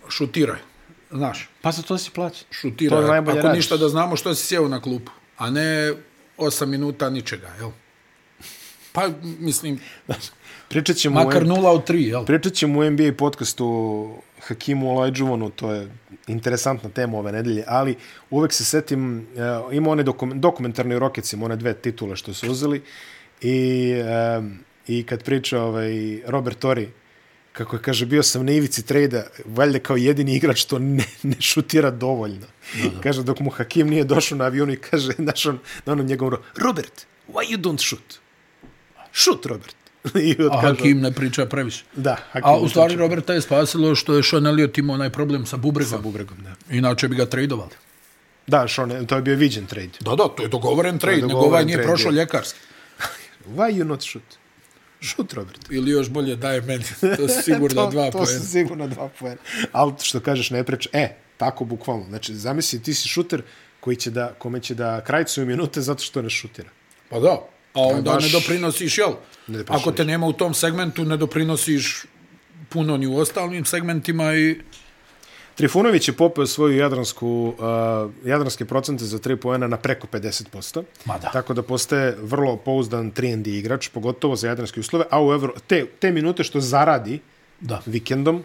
[0.08, 0.58] Šutiraj.
[1.12, 2.44] Znaš, Pa za to si plaća.
[2.50, 2.98] šutiraj.
[2.98, 3.58] To je najbolje Ako radiš.
[3.58, 5.94] ništa da znamo što si sjeo na klupu, a ne
[6.38, 7.70] 8 minuta ničega, jel?
[8.92, 9.80] Pa, mislim,
[10.68, 12.24] Pričat ćemo, makar 0 od 3, jel?
[12.24, 14.08] pričat ćemo u NBA podcastu
[14.40, 15.88] Hakimu Olajđuvanu, to je
[16.26, 17.96] interesantna tema ove nedelje, ali
[18.30, 19.26] uvek se setim,
[19.66, 22.82] uh, ima one dokumen, dokumentarne Rockets, ima one dve titule što su uzeli
[23.40, 23.92] i,
[24.38, 25.92] um, i kad priča ovaj,
[26.26, 26.86] Robert Torrey,
[27.52, 31.36] kako je, kaže, bio sam na ivici trejda, valjda kao jedini igrač što ne, ne
[31.40, 32.46] šutira dovoljno.
[32.74, 33.00] Da.
[33.00, 36.32] Kaže, dok mu Hakim nije došao na avionu i kaže, znaš, on, na onom njegovom,
[36.34, 38.18] ro- Robert, why you don't shoot?
[39.12, 39.74] Shoot, Robert.
[40.14, 41.84] I A Hakim ne priča previše.
[41.96, 43.00] Da, Hakim A u stvari priča.
[43.00, 45.90] Roberta je spasilo što je Sean Elliot imao onaj problem sa bubregom.
[45.90, 46.74] Sa bubregom, da.
[46.76, 47.70] Inače bi ga tradovali.
[48.46, 49.90] Da, Sean, to je bio viđen trade.
[50.00, 52.14] Da, da, to je dogovoren trade, nego dogovoren ovaj nije trade, prošao je.
[52.16, 52.58] ljekarski.
[53.56, 54.39] Why you not shoot?
[55.02, 55.60] Shoot, Robert.
[55.70, 56.84] Ili još bolje daje meni.
[57.16, 58.26] To su sigurno to, dva to poena.
[58.40, 59.36] su sigurno dva poena.
[59.72, 60.88] Ali što kažeš, ne preč.
[60.92, 62.04] E, tako bukvalno.
[62.08, 63.42] Znači, zamisli, ti si šuter
[63.80, 66.68] koji će da, kome će da krajcuju minute zato što ne šutira.
[67.08, 67.30] Pa da.
[67.74, 69.10] A onda baš- ne doprinosiš, jel?
[69.46, 69.82] Ne doprinosiš.
[69.82, 72.04] Ako te nema u tom segmentu, ne doprinosiš
[72.68, 74.60] puno ni u ostalim segmentima i
[75.60, 80.82] Trifunović je popeo svoju jadransku, uh, jadranske procente za 3 poena na preko 50%.
[81.04, 81.30] Ma da.
[81.30, 85.86] Tako da postaje vrlo pouzdan 3 igrač, pogotovo za jadranske uslove, a u Evro, te,
[85.86, 87.20] te minute što zaradi
[87.60, 87.82] da.
[87.86, 88.44] vikendom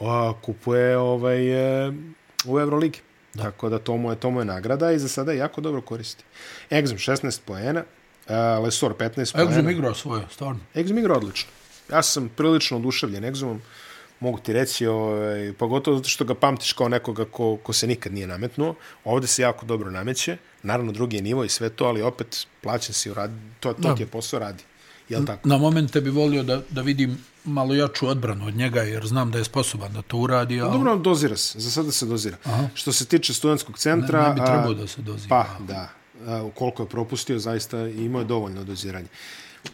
[0.00, 1.92] a, kupuje ovaj, e,
[2.44, 2.98] u Euroligi.
[3.34, 3.42] Da.
[3.42, 6.24] Tako da to mu, je, to mu je nagrada i za sada jako dobro koristi.
[6.70, 7.84] Exum 16 poena,
[8.28, 9.50] a, Lesor 15 poena.
[9.50, 10.60] Exum igrao svoje, stvarno.
[10.74, 11.50] Exum igra odlično.
[11.92, 13.58] Ja sam prilično oduševljen Exumom,
[14.22, 18.12] mogu ti reći, ovaj, pogotovo zato što ga pamtiš kao nekoga ko, ko se nikad
[18.12, 18.74] nije nametnuo.
[19.04, 22.94] Ovde se jako dobro nameće, naravno drugi je nivo i sve to, ali opet plaćen
[22.94, 23.94] si, radi, to, to Da.
[23.94, 24.64] ti je posao radi.
[25.08, 25.48] Jel tako?
[25.48, 29.38] Na momente bi volio da, da vidim malo jaču odbranu od njega, jer znam da
[29.38, 31.60] je sposoban da to uradi, ali Dobro, dozira se.
[31.60, 32.36] Za sada se dozira.
[32.44, 32.68] Aha.
[32.74, 34.22] Što se tiče studentskog centra...
[34.22, 35.28] ne, ne bi a, trebao da se dozira.
[35.28, 35.88] Pa, da.
[36.26, 39.08] A, koliko je propustio, zaista imao je dovoljno doziranje.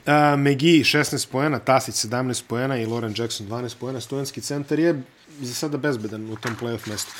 [0.06, 4.00] A, Megi 16 poena, Tasić 17 poena i Loren Jackson 12 poena.
[4.00, 5.02] Studentski centar je
[5.40, 7.12] za sada bezbedan u tom playoff mestu.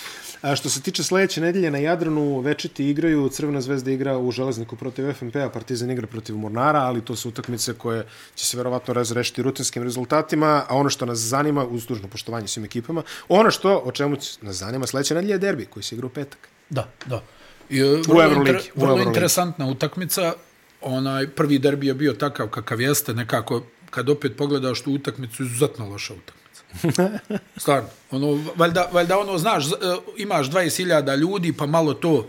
[0.42, 4.76] A što se tiče sledeće nedelje na Jadranu, Večiti igraju, Crvena zvezda igra u Železniku
[4.76, 9.42] protiv FNP-a, Partizan igra protiv Mornara, ali to su utakmice koje će se verovatno razrešiti
[9.42, 13.92] rutinskim rezultatima, a ono što nas zanima, uz dužno poštovanje svim ekipama, ono što, o
[13.92, 16.48] čemu nas zanima sledeće nedelje je derbi, koji se igra u petak.
[16.70, 17.22] Da, da.
[17.70, 19.08] I, vrlo, Euroligi, inter, u vrlo Euroligi.
[19.08, 20.32] interesantna utakmica.
[20.80, 25.88] Onaj prvi derbi je bio takav kakav jeste, nekako kad opet pogledaš tu utakmicu, izuzetno
[25.88, 27.18] loša utakmica.
[27.62, 27.88] Stvarno.
[28.10, 29.70] Ono, valjda, valjda ono, znaš, e,
[30.16, 32.26] imaš 20.000 ljudi, pa malo to,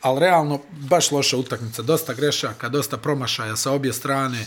[0.00, 1.82] ali realno baš loša utakmica.
[1.82, 4.46] Dosta grešaka, dosta promašaja sa obje strane.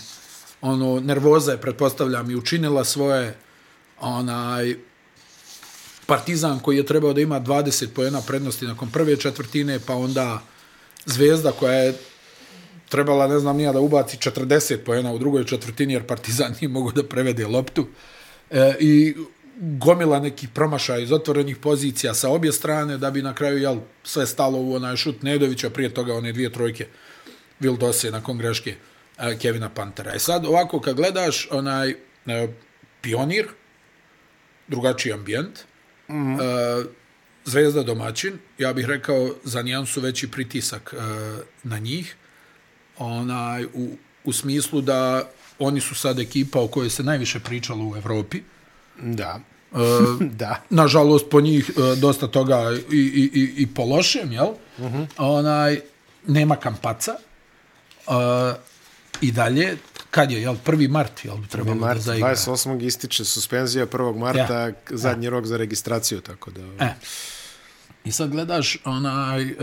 [0.61, 3.37] Ono, nervoza je, pretpostavljam, i učinila svoje.
[3.99, 4.75] Onaj,
[6.05, 10.41] Partizan koji je trebao da ima 20 pojena prednosti nakon prve četvrtine, pa onda
[11.05, 11.93] Zvezda koja je
[12.89, 16.91] trebala, ne znam nija, da ubaci 40 pojena u drugoj četvrtini, jer Partizan nije mogo
[16.91, 17.87] da prevede loptu.
[18.51, 19.15] E, I
[19.59, 24.25] gomila neki promašaj iz otvorenih pozicija sa obje strane, da bi na kraju jel, sve
[24.25, 26.87] stalo u onaj šut Nedovića, prije toga one dvije trojke
[27.59, 28.75] Vildose nakon greške
[29.17, 30.15] e, Kevina Pantera.
[30.15, 31.95] I sad ovako kad gledaš onaj e,
[33.01, 33.47] pionir,
[34.67, 35.59] drugačiji ambijent,
[36.09, 36.81] mm -hmm.
[36.81, 37.05] e,
[37.45, 40.97] Zvezda domaćin, ja bih rekao za nijansu veći pritisak e,
[41.63, 42.15] na njih,
[42.97, 45.29] onaj, u, u smislu da
[45.59, 48.41] oni su sad ekipa o kojoj se najviše pričalo u Evropi.
[49.01, 49.39] Da.
[49.73, 50.61] E, da.
[50.69, 54.47] Nažalost, po njih e, dosta toga i, i, i, i po lošem, jel?
[54.77, 55.07] Uh -huh.
[55.17, 55.81] Onaj,
[56.27, 57.11] nema kampaca.
[58.07, 58.11] E,
[59.21, 59.77] I dalje,
[60.11, 62.35] kad je, jel, prvi mart, jel, bi trebalo mart, da zaigra.
[62.35, 62.85] 28.
[62.85, 64.17] ističe suspenzija 1.
[64.17, 64.73] marta, ja.
[64.89, 65.29] zadnji ja.
[65.29, 66.85] rok za registraciju, tako da...
[66.85, 66.93] E.
[68.05, 69.55] I sad gledaš onaj, e,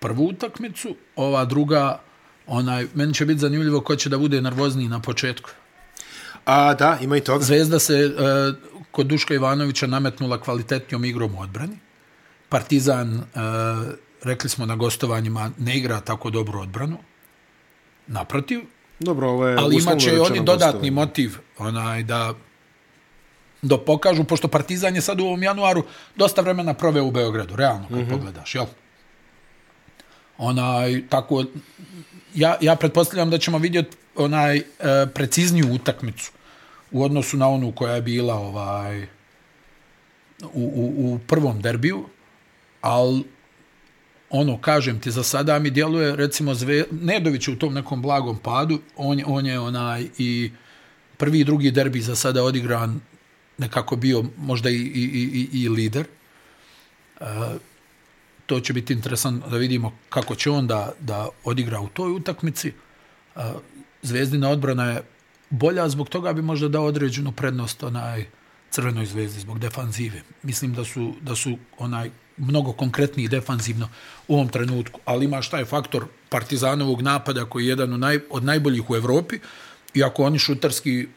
[0.00, 2.00] prvu utakmicu, ova druga,
[2.46, 5.50] onaj, meni će biti zanimljivo ko će da bude nervozniji na početku.
[6.44, 7.44] A, da, ima i toga.
[7.44, 8.10] Zvezda se e,
[8.90, 11.78] kod Duška Ivanovića nametnula kvalitetnijom igrom u odbrani.
[12.48, 13.20] Partizan, e,
[14.22, 16.98] rekli smo na gostovanjima, ne igra tako dobro odbranu.
[18.06, 18.60] Naprotiv.
[18.98, 22.34] Dobro, ovo je ali imaće oni dodatni motiv onaj, da
[23.62, 25.82] da pokažu, pošto Partizan je sad u ovom januaru
[26.16, 28.10] dosta vremena proveo u Beogradu, realno, kad mm -hmm.
[28.10, 28.66] pogledaš, jel?
[30.38, 31.44] Onaj, tako,
[32.34, 34.62] ja, ja pretpostavljam da ćemo vidjeti onaj e,
[35.14, 36.32] precizniju utakmicu
[36.90, 39.02] u odnosu na onu koja je bila ovaj
[40.42, 42.04] u, u, u prvom derbiju,
[42.80, 43.24] ali
[44.30, 48.80] ono, kažem ti, za sada mi djeluje, recimo, Zve, Nedović u tom nekom blagom padu,
[48.96, 50.50] on, on je onaj i
[51.16, 53.00] prvi i drugi derbi za sada odigran
[53.58, 56.06] nekako bio možda i, i, i, i lider.
[57.20, 57.24] E,
[58.48, 62.72] to će biti interesantno da vidimo kako će on da, da odigra u toj utakmici.
[64.02, 65.02] Zvezdina odbrana je
[65.50, 68.24] bolja, zbog toga bi možda dao određenu prednost onaj
[68.70, 70.22] crvenoj zvezdi zbog defanzive.
[70.42, 73.88] Mislim da su, da su onaj mnogo konkretniji defanzivno
[74.28, 78.18] u ovom trenutku, ali ima šta je faktor partizanovog napada koji je jedan od, naj,
[78.30, 79.38] od najboljih u Evropi
[79.94, 81.08] i ako oni šutarski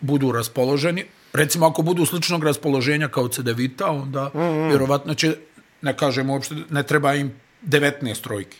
[0.00, 4.68] budu raspoloženi, recimo ako budu sličnog raspoloženja kao Cedevita, onda mm -hmm.
[4.68, 5.36] vjerovatno će,
[5.84, 7.32] ne kažemo uopšte, ne treba im
[7.62, 8.56] 19 trojki.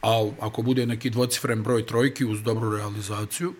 [0.00, 3.54] Ali ako bude neki dvocifren broj trojki uz dobru realizaciju,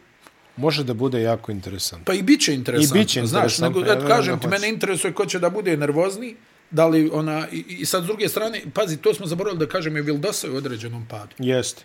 [0.58, 2.04] Može da bude jako interesantno.
[2.04, 2.98] Pa i bit će interesantno.
[2.98, 3.48] I bit će interesantno.
[3.48, 6.34] Znaš, nego, ja, kažem ti, mene interesuje ko će da bude nervozni,
[6.70, 9.96] da li ona, i, i sad s druge strane, pazi, to smo zaboravili da kažem,
[9.96, 11.34] je Vildosa u određenom padu.
[11.38, 11.84] Jeste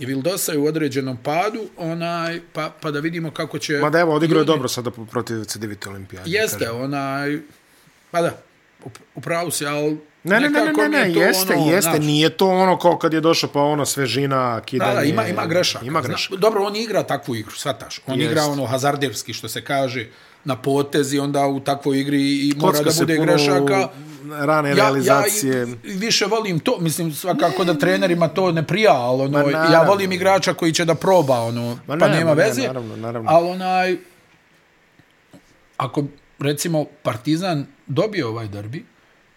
[0.00, 3.78] i Vildosa je u određenom padu, onaj, pa, pa da vidimo kako će...
[3.78, 6.30] Ma da evo, odigrao je dobro sada protiv C9 olimpijade.
[6.30, 6.80] Jeste, kažem.
[6.80, 7.38] onaj,
[8.10, 8.42] pa da,
[9.14, 12.48] upravo se, ali Ne, ne, ne, ne, ne, ne, jeste, ono, jeste, znaš, nije to
[12.48, 14.94] ono kao kad je došao pa ono svežina, kidanje.
[14.94, 15.84] Da, da, ima, ima grešaka.
[15.84, 16.36] Ima grešaka.
[16.36, 18.00] dobro, on igra takvu igru, shvataš.
[18.06, 18.30] On jest.
[18.30, 20.08] igra ono hazardevski, što se kaže,
[20.44, 23.88] na potezi, onda u takvoj igri i mora Kocka da bude grešaka.
[24.30, 25.58] rane ja, realizacije.
[25.58, 30.12] Ja više volim to, mislim svakako da trenerima to ne prija, ali ono, ja volim
[30.12, 32.62] igrača koji će da proba, ono, ma pa ne, nema ne, veze.
[32.66, 33.30] Naravno, naravno.
[33.30, 33.96] Ali onaj,
[35.76, 36.04] ako
[36.38, 38.84] recimo Partizan dobije ovaj derbi,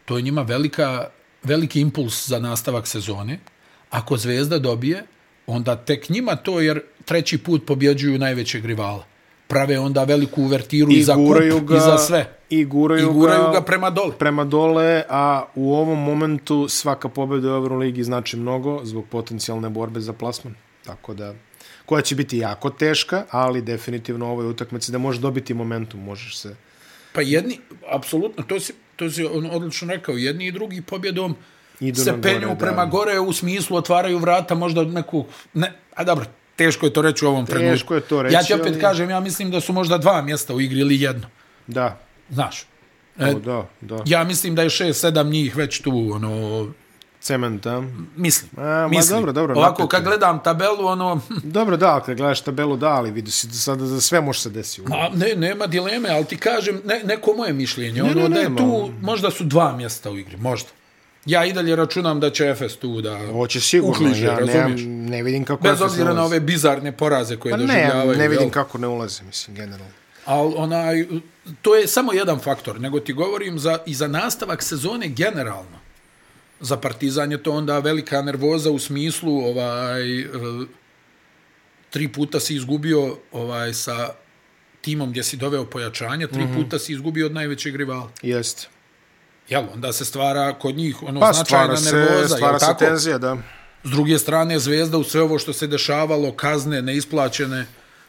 [0.06, 1.08] to je njima velika,
[1.44, 3.40] veliki impuls za nastavak sezone.
[3.90, 5.04] Ako Zvezda dobije,
[5.48, 9.06] onda tek njima to, jer treći put pobjeđuju najvećeg rivala
[9.54, 12.26] prave onda veliku uvertiru i, i za kup ga, i za sve.
[12.50, 14.12] I guraju, I guraju ga, ga prema dole.
[14.18, 20.00] Prema dole, a u ovom momentu svaka pobjeda u Euroligi znači mnogo zbog potencijalne borbe
[20.00, 20.56] za plasman.
[20.86, 21.34] Tako da,
[21.86, 26.56] koja će biti jako teška, ali definitivno ovoj utakmici da može dobiti momentum, možeš se...
[27.14, 27.60] Pa jedni,
[27.90, 31.36] apsolutno, to si, to si on odlično rekao, jedni i drugi pobjedom
[31.80, 32.92] Idu se penju gore, prema da.
[32.92, 35.26] gore u smislu otvaraju vrata možda neku...
[35.54, 37.78] Ne, a dobro, teško je to reći u ovom teško trenutku.
[37.78, 38.36] Teško je to reći.
[38.36, 38.82] Ja ti opet ali...
[38.82, 41.28] kažem, ja mislim da su možda dva mjesta u igri ili jedno.
[41.68, 42.00] Da.
[42.30, 42.66] Znaš.
[43.20, 44.04] E, o, da, da.
[44.06, 46.68] Ja mislim da je šest, sedam njih već tu, ono...
[47.24, 47.84] Cementa.
[48.16, 48.52] Mislim.
[48.58, 49.18] A, mislim.
[49.18, 49.56] dobro, dobro.
[49.56, 49.88] Ovako, napeto.
[49.88, 51.22] kad gledam tabelu, ono...
[51.44, 54.90] dobro, da, kad gledaš tabelu, da, ali vidi se sada za sve može se desiti.
[54.90, 58.40] Ma, ne, nema dileme, ali ti kažem, ne, neko moje mišljenje, ne, ono, ne, da
[58.40, 60.70] je tu, možda su dva mjesta u igri, možda.
[61.26, 65.24] Ja i dalje računam da će Efes tu da Hoće sigurno, ukliže, ja ne, ne
[65.24, 68.12] vidim kako Bez obzira na ove bizarne poraze koje pa doživljavaju.
[68.12, 68.52] Ne, ne vidim jel?
[68.52, 69.94] kako ne ulaze, mislim, generalno.
[70.26, 71.06] Al onaj,
[71.62, 75.83] to je samo jedan faktor, nego ti govorim za, i za nastavak sezone generalno.
[76.64, 80.02] Za Partizan je to onda velika nervoza u smislu ovaj,
[81.90, 84.10] tri puta si izgubio ovaj sa
[84.82, 86.54] timom gdje si doveo pojačanja, tri Mhm.
[86.56, 88.10] puta si izgubio od najvećeg rivala.
[88.22, 88.68] Jeste.
[89.50, 93.18] Jel, onda se stvara kod njih ono Pa značajna stvara se, nervoza, stvara se tenzija,
[93.18, 93.38] da.
[93.84, 97.66] S druge strane, Zvezda u sve ovo što se dešavalo, kazne neisplaćene,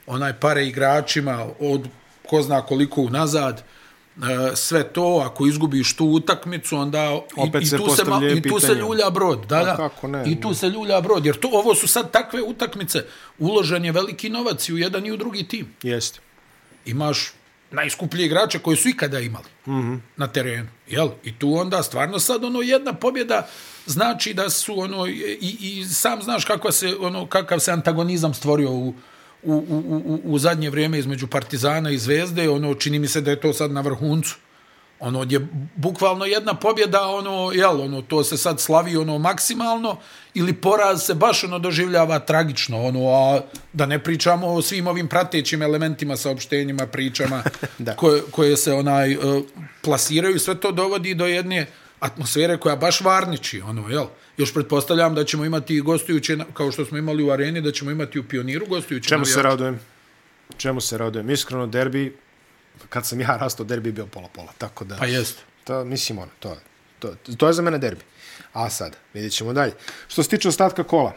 [0.07, 1.89] onaj pare igračima od
[2.27, 3.63] ko zna koliko unazad, e,
[4.55, 8.61] sve to, ako izgubiš tu utakmicu, onda Opet i, i, tu, se, ma- i tu
[8.61, 9.47] se ljulja brod.
[9.49, 9.77] Da, da.
[9.77, 10.25] kako ne?
[10.27, 13.05] I tu se ljulja brod, jer to, ovo su sad takve utakmice.
[13.39, 15.75] Uložen je veliki novac i u jedan i u drugi tim.
[15.83, 16.21] Jeste.
[16.87, 17.33] Imaš
[17.71, 20.01] najskuplje igrače koje su ikada imali mm -hmm.
[20.17, 20.69] na terenu.
[20.89, 21.09] Jel?
[21.25, 23.49] I tu onda stvarno sad ono jedna pobjeda
[23.87, 28.71] znači da su ono i, i sam znaš kakva se ono kakav se antagonizam stvorio
[28.71, 28.95] u
[29.45, 33.31] u, u, u, u zadnje vrijeme između Partizana i Zvezde, ono čini mi se da
[33.31, 34.37] je to sad na vrhuncu.
[35.01, 39.97] Ono je bukvalno jedna pobjeda, ono jel, ono to se sad slavi ono maksimalno
[40.35, 43.41] ili poraz se baš ono doživljava tragično, ono a
[43.73, 47.43] da ne pričamo o svim ovim pratećim elementima, saopštenjima, pričama
[47.79, 47.97] Da.
[47.97, 49.43] koje, koje se onaj uh,
[49.83, 51.67] plasiraju, sve to dovodi do jedne
[52.05, 54.07] atmosfere koja baš varniči, ono, jel?
[54.37, 58.19] Još pretpostavljam da ćemo imati gostujuće, kao što smo imali u areni, da ćemo imati
[58.19, 59.09] u pioniru gostujuće.
[59.09, 59.49] Čemu se navijače.
[59.49, 59.81] radujem?
[60.57, 61.31] Čemu se radujem?
[61.31, 62.17] Iskreno, derbi,
[62.89, 64.53] kad sam ja rastao, derbi je bio pola-pola.
[64.59, 65.39] Tako da, Pa jest.
[65.65, 66.57] to, mislim, ono, to,
[66.99, 68.03] to, to je za mene derbi.
[68.53, 69.73] A sad, vidjet ćemo dalje.
[70.09, 71.13] Što se tiče ostatka kola,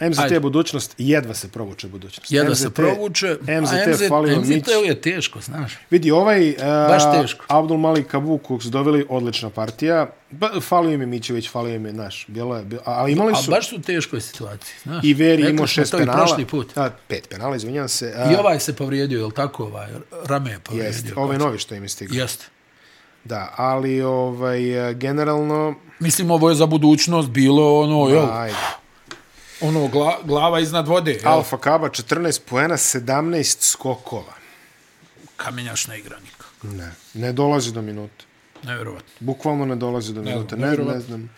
[0.00, 0.40] MZT Ajde.
[0.40, 2.32] budućnost, jedva se provuče budućnost.
[2.32, 3.36] Jedva MZT, se provuče.
[3.42, 4.66] MZT, a MZ, falio MZT Mić.
[4.86, 5.72] je teško, znaš.
[5.90, 6.56] Vidi, ovaj uh,
[6.88, 7.44] Baš teško.
[7.48, 10.10] Abdul Malik Kabu kog su doveli, odlična partija.
[10.30, 12.24] Ba, falio im je Mićević, falio im je naš.
[12.28, 13.50] Bilo je, bilo, ali imali A su...
[13.50, 15.04] baš su u teškoj situaciji, znaš.
[15.04, 16.18] I Veri imao šest penala.
[16.18, 16.76] prošli put.
[16.78, 18.14] A, pet penala, izvinjam se.
[18.16, 19.64] A, I ovaj se povrijedio, je li tako?
[19.64, 19.88] Ovaj,
[20.26, 20.88] rame je povrijedio.
[20.88, 22.16] Jest, ovaj novi što im je stigao.
[22.16, 22.44] Jeste.
[23.24, 25.74] Da, ali ovaj, e, generalno...
[25.98, 28.56] Mislim, ovo je za budućnost bilo ono, jel, Ajde.
[29.60, 31.10] Ono gla, glava iznad vode.
[31.12, 31.28] Jel?
[31.28, 34.32] Alfa Kaba 14 poena, 17 skokova.
[35.36, 36.66] Kamenjaš ne igra nikako.
[36.66, 38.24] Ne, ne dolazi do minute.
[38.62, 39.08] Nevjerovatno.
[39.20, 40.56] Bukvalno ne dolazi do minute.
[40.56, 41.00] Ne, ne, nevjerovatno.
[41.02, 41.30] znam.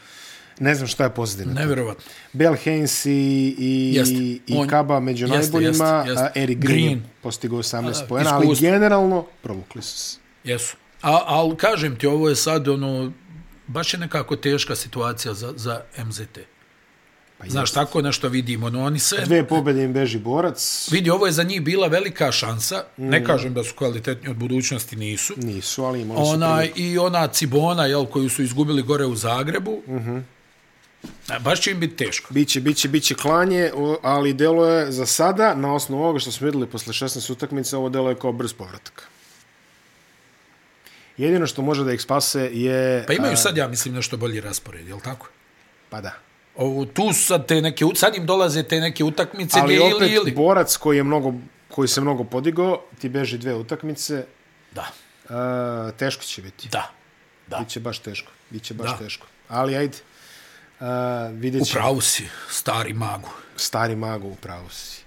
[0.61, 1.53] Ne znam šta je pozitivno.
[1.53, 2.05] Nevjerovatno.
[2.33, 3.13] Bell Haynes i,
[3.59, 4.15] i, Jeste.
[4.15, 6.25] i On- Kaba među jeste, najboljima, jeste, jeste.
[6.25, 7.03] a Eric Green, Green.
[7.23, 10.19] postigao 18 A, poena, ali generalno provukli su se.
[10.45, 10.77] Jesu.
[11.03, 13.13] A, ali kažem ti, ovo je sad ono,
[13.67, 16.39] baš je nekako teška situacija za, za MZT.
[17.41, 18.71] Pa Znaš, tako nešto vidimo.
[18.71, 20.89] No, oni sve, Dve pobjede im beži borac.
[20.93, 22.85] vidi, ovo je za njih bila velika šansa.
[22.97, 23.09] Mm.
[23.09, 25.35] Ne kažem da su kvalitetni od budućnosti, nisu.
[25.37, 26.79] Nisu, ali imali su Ona, priliku.
[26.81, 29.83] I ona Cibona, jel, koju su izgubili gore u Zagrebu.
[29.87, 29.93] Mm.
[29.97, 30.23] -hmm.
[31.41, 32.35] Baš će im biti teško.
[32.35, 33.71] Biće, biće, biće klanje,
[34.03, 37.89] ali delo je za sada, na osnovu ovoga što smo videli posle 16 utakmica, ovo
[37.89, 39.09] delo je kao brz povratak.
[41.17, 43.05] Jedino što može da ih spase je...
[43.07, 45.29] Pa imaju sad, ja mislim, nešto bolji raspored, jel tako?
[45.91, 46.13] Pa da.
[46.57, 50.09] Ovo, tu su sad te neke, sad im dolaze te neke utakmice Ali gdje opet,
[50.09, 50.33] ili, ili.
[50.33, 51.33] borac koji, je mnogo,
[51.69, 54.25] koji se mnogo podigao, ti beži dve utakmice,
[54.73, 54.87] Da,
[55.29, 56.69] a, teško će biti.
[56.69, 56.91] da,
[57.47, 57.59] da.
[57.59, 58.33] Biće baš teško.
[58.51, 58.97] Biće baš Da.
[58.97, 59.27] teško.
[59.49, 59.99] Ali ajde,
[60.81, 61.81] a, vidjet ćemo.
[61.81, 63.29] Upravo si, stari magu.
[63.57, 65.01] Stari mago u pravu si.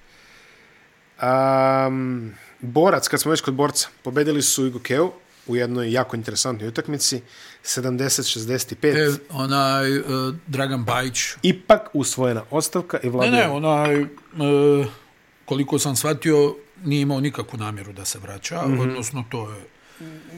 [1.21, 5.11] Um, borac, kad smo već kod borca, pobedili su Igokeu
[5.47, 7.21] u jednoj jako interesantnoj utakmici,
[7.63, 9.13] 70-65.
[9.13, 10.05] E, onaj, uh,
[10.47, 11.19] Dragan Bajić.
[11.41, 13.31] Ipak usvojena ostavka i Ne, vlada...
[13.31, 14.07] ne, onaj, uh,
[15.45, 18.81] koliko sam shvatio, nije imao nikakvu namjeru da se vraća, mm -hmm.
[18.81, 19.73] odnosno to je...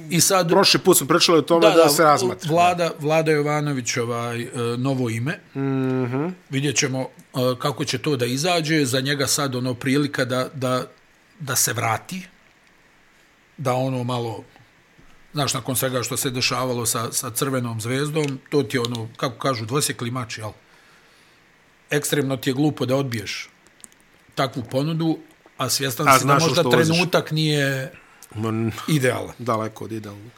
[0.09, 2.51] I sad, Prošli put smo pričali o tome da, da se razmatra.
[2.51, 5.39] Vlada, Vlada Jovanović, ovaj, e, novo ime.
[5.55, 5.59] Mm.
[5.59, 6.31] -hmm.
[6.49, 7.07] Vidjet ćemo e,
[7.59, 8.85] kako će to da izađe.
[8.85, 10.87] Za njega sad ono prilika da, da,
[11.39, 12.27] da se vrati.
[13.57, 14.43] Da ono malo,
[15.35, 19.37] znaš, nakon svega što se dešavalo sa, sa crvenom zvezdom, to ti je ono, kako
[19.37, 20.51] kažu, dvosjekli mač, jel?
[21.89, 23.49] Ekstremno ti je glupo da odbiješ
[24.35, 25.17] takvu ponudu,
[25.57, 26.87] a svjestan A si da možda voziš.
[26.87, 27.91] trenutak nije
[28.35, 29.35] Man, idealan.
[29.39, 30.31] daleko od idealnog.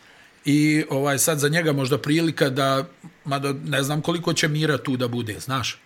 [0.45, 2.85] I ovaj sad za njega možda prilika da,
[3.25, 5.77] mada ne znam koliko će mira tu da bude, znaš.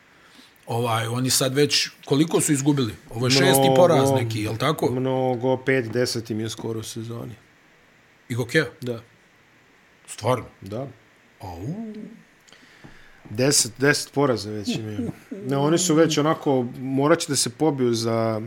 [0.67, 2.95] Ovaj, oni sad već, koliko su izgubili?
[3.09, 3.75] Ovo je šesti Mnogo.
[3.75, 4.91] poraz neki, je li tako?
[4.91, 7.35] Mnogo, 5-10 im je skoro u sezoni.
[8.31, 8.65] I Gokea?
[8.81, 9.01] Da.
[10.07, 10.45] Stvarno?
[10.61, 10.87] Da.
[11.39, 11.57] Au.
[13.29, 15.11] 10, 10 poraza već imaju.
[15.47, 18.41] Ne, oni su već onako, morat će da se pobiju za,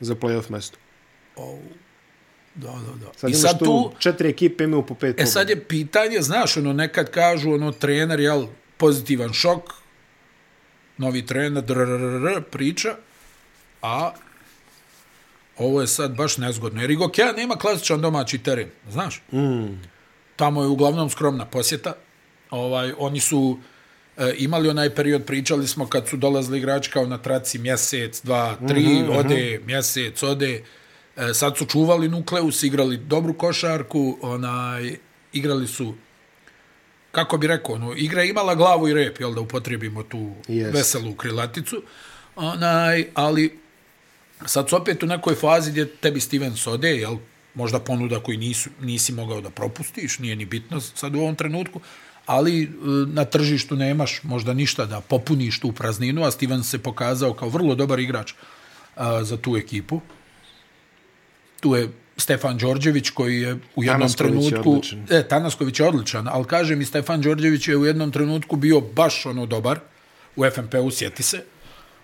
[0.00, 0.78] za playoff mesto.
[1.36, 1.58] Au.
[2.54, 3.12] Da, da, da.
[3.16, 6.22] Sad I imaš sad tu, tu, četiri ekipe imaju po pet e sad je pitanje,
[6.22, 8.46] znaš, ono, nekad kažu, ono, trener, jel,
[8.76, 9.72] pozitivan šok,
[10.98, 12.96] novi trener, drrrr, priča,
[13.82, 14.12] a
[15.58, 16.80] ovo je sad baš nezgodno.
[16.80, 19.22] Jer Igokea nema klasičan domaći teren, znaš?
[19.32, 19.80] Mm.
[20.36, 21.92] tamo je uglavnom skromna posjeta.
[22.50, 23.58] Ovaj, oni su
[24.16, 28.56] e, imali onaj period, pričali smo kad su dolazili igrači kao na traci mjesec, dva,
[28.68, 29.18] tri, mm -hmm.
[29.18, 30.64] ode, mjesec, ode.
[31.16, 34.96] E, sad su čuvali nukleus, igrali dobru košarku, onaj,
[35.32, 35.94] igrali su
[37.16, 40.72] kako bi rekao, ono, igra je imala glavu i rep, jel da upotrebimo tu yes.
[40.72, 41.82] veselu krilaticu,
[42.36, 43.58] onaj, ali
[44.46, 47.16] sad su opet u nekoj fazi gdje tebi Stevens ode, jel,
[47.54, 51.80] možda ponuda koji nisu, nisi mogao da propustiš, nije ni bitno sad u ovom trenutku,
[52.26, 52.68] ali e,
[53.06, 57.74] na tržištu nemaš možda ništa da popuniš tu prazninu, a Stevens se pokazao kao vrlo
[57.74, 58.32] dobar igrač
[58.96, 60.00] a, za tu ekipu.
[61.60, 64.70] Tu je Stefan Đorđević koji je u jednom Tanasković je trenutku...
[64.70, 65.06] odličan.
[65.10, 69.26] E, Tanasković je odličan, ali kažem i Stefan Đorđević je u jednom trenutku bio baš
[69.26, 69.80] ono dobar
[70.36, 71.44] u FNP-u, sjeti se.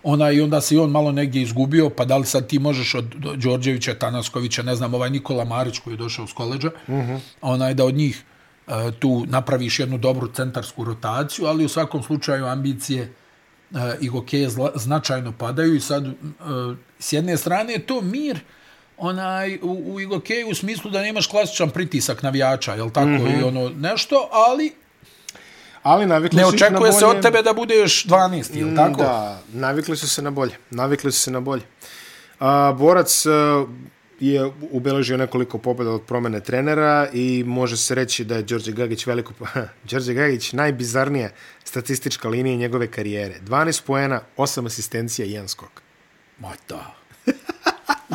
[0.03, 2.95] Ona, I onda se i on malo negdje izgubio, pa da li sad ti možeš
[2.95, 3.05] od
[3.37, 7.19] Đorđevića, Tanaskovića, ne znam, ovaj Nikola Marić koji je došao s koleđa, uh -huh.
[7.41, 8.25] onaj, da od njih
[8.67, 13.13] e, tu napraviš jednu dobru centarsku rotaciju, ali u svakom slučaju ambicije e,
[14.01, 16.13] i hokeje zla, značajno padaju i sad e,
[16.99, 18.41] s jedne strane je to mir
[18.97, 23.41] onaj u, u igokeju u smislu da nemaš klasičan pritisak navijača, jel tako, mm -hmm.
[23.41, 24.73] i ono nešto, ali
[25.83, 29.03] Ali navikli ne očekuje se od tebe da budeš 12, jel tako?
[29.03, 30.57] Da, navikli su se na bolje.
[30.71, 31.63] Navikli su se na bolje.
[32.41, 33.67] A, borac a,
[34.21, 39.07] je ubeležio nekoliko pobjeda od promene trenera i može se reći da je Đorđe Gagić
[39.07, 39.33] veliko...
[39.91, 41.31] Đorđe Gagić najbizarnija
[41.65, 43.35] statistička linija njegove karijere.
[43.47, 45.83] 12 poena, 8 asistencija i 1 skok.
[46.39, 46.95] Ma da.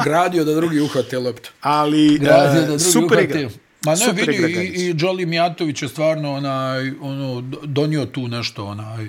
[0.03, 1.51] Gradio da drugi uhvate loptu.
[1.61, 3.49] Ali Gradio da a, drugi super igra.
[3.87, 8.27] Ma ne, Super vidi, i, i Jolly Mijatović je stvarno onaj, ono, do- donio tu
[8.27, 9.07] nešto onaj,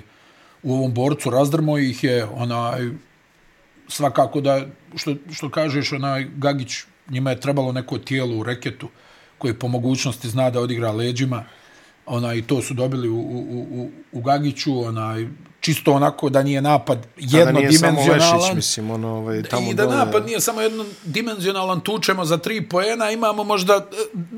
[0.63, 2.89] u ovom borcu, razdrmo ih je, onaj,
[3.87, 4.65] svakako da,
[4.95, 6.77] što, što kažeš, onaj, Gagić,
[7.09, 8.89] njima je trebalo neko tijelo u reketu,
[9.37, 11.43] koji po mogućnosti zna da odigra leđima,
[12.09, 13.39] onaj, i to su dobili u, u,
[13.71, 15.27] u, u Gagiću, onaj,
[15.61, 17.01] čisto onako da nije napad A
[17.45, 18.55] da nije samo Lešić, jednodimenzionalan.
[18.55, 23.11] mislim, ono, ovaj, tamo I da dole- napad nije samo jednodimenzionalan, tučemo za tri poena,
[23.11, 23.79] imamo možda e,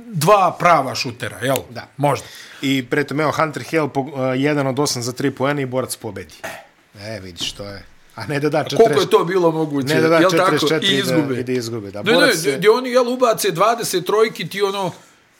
[0.07, 1.57] dva prava šutera, jel?
[1.69, 1.87] Da.
[1.97, 2.25] Možda.
[2.61, 5.95] I pretom, evo, Hunter Hill, po, uh, jedan od osam za tri poena i borac
[5.95, 6.35] pobedi.
[6.97, 7.83] E, vidiš, to je...
[8.15, 8.77] A ne da da 40...
[8.77, 9.95] Koliko je to bilo moguće?
[9.95, 10.85] Ne da da jel 44 tako?
[10.85, 11.33] I izgube.
[11.33, 11.91] da, i da izgube.
[11.91, 14.91] Da, Ne, ne, borac je- gdje oni jel ubace 20 trojki, ti ono,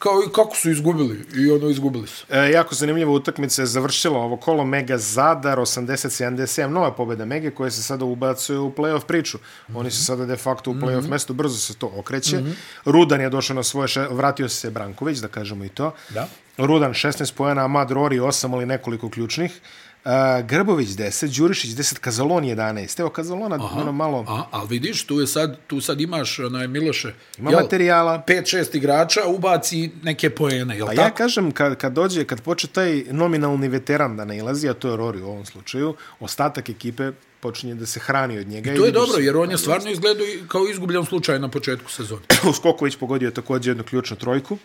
[0.02, 1.26] kao i kako su izgubili?
[1.36, 2.26] I ono, izgubili su.
[2.30, 7.72] E, jako zanimljiva utakmica je završila ovo kolo Mega Zadar 80-77, nova pobjeda Mege koja
[7.72, 9.38] se sada ubacuje u playoff priču.
[9.38, 9.42] Mm
[9.74, 9.80] -hmm.
[9.80, 11.10] Oni su sada de facto u playoff mm -hmm.
[11.10, 12.38] mestu, brzo se to okreće.
[12.38, 12.54] Mm -hmm.
[12.86, 14.02] Rudan je došao na svoje, še...
[14.02, 15.94] vratio se Branković, da kažemo i to.
[16.10, 16.28] Da.
[16.58, 19.62] Rudan 16 pojena, Amad Rori 8, ali nekoliko ključnih.
[20.06, 20.12] Uh,
[20.46, 23.00] Grbović 10, Đurišić 10, Kazalon 11.
[23.00, 27.14] Evo Kazalona ono malo A, ali vidiš, tu, je sad, tu sad imaš, onaj, Miloše,
[27.38, 28.24] ima materijala.
[28.28, 31.02] 5-6 igrača, ubaci neke poene, jel A tako?
[31.02, 34.98] ja kažem, kad, kad dođe, kad počne taj nominalni veteran da nailazi, a to je
[34.98, 38.72] Rory u ovom slučaju, ostatak ekipe počinje da se hrani od njega.
[38.72, 41.48] I to je vidiš dobro, jer on je stvarno izgledao i- kao izgubljen slučaj na
[41.48, 42.22] početku sezone.
[42.58, 44.58] Skoković pogodio je također jednu ključnu trojku.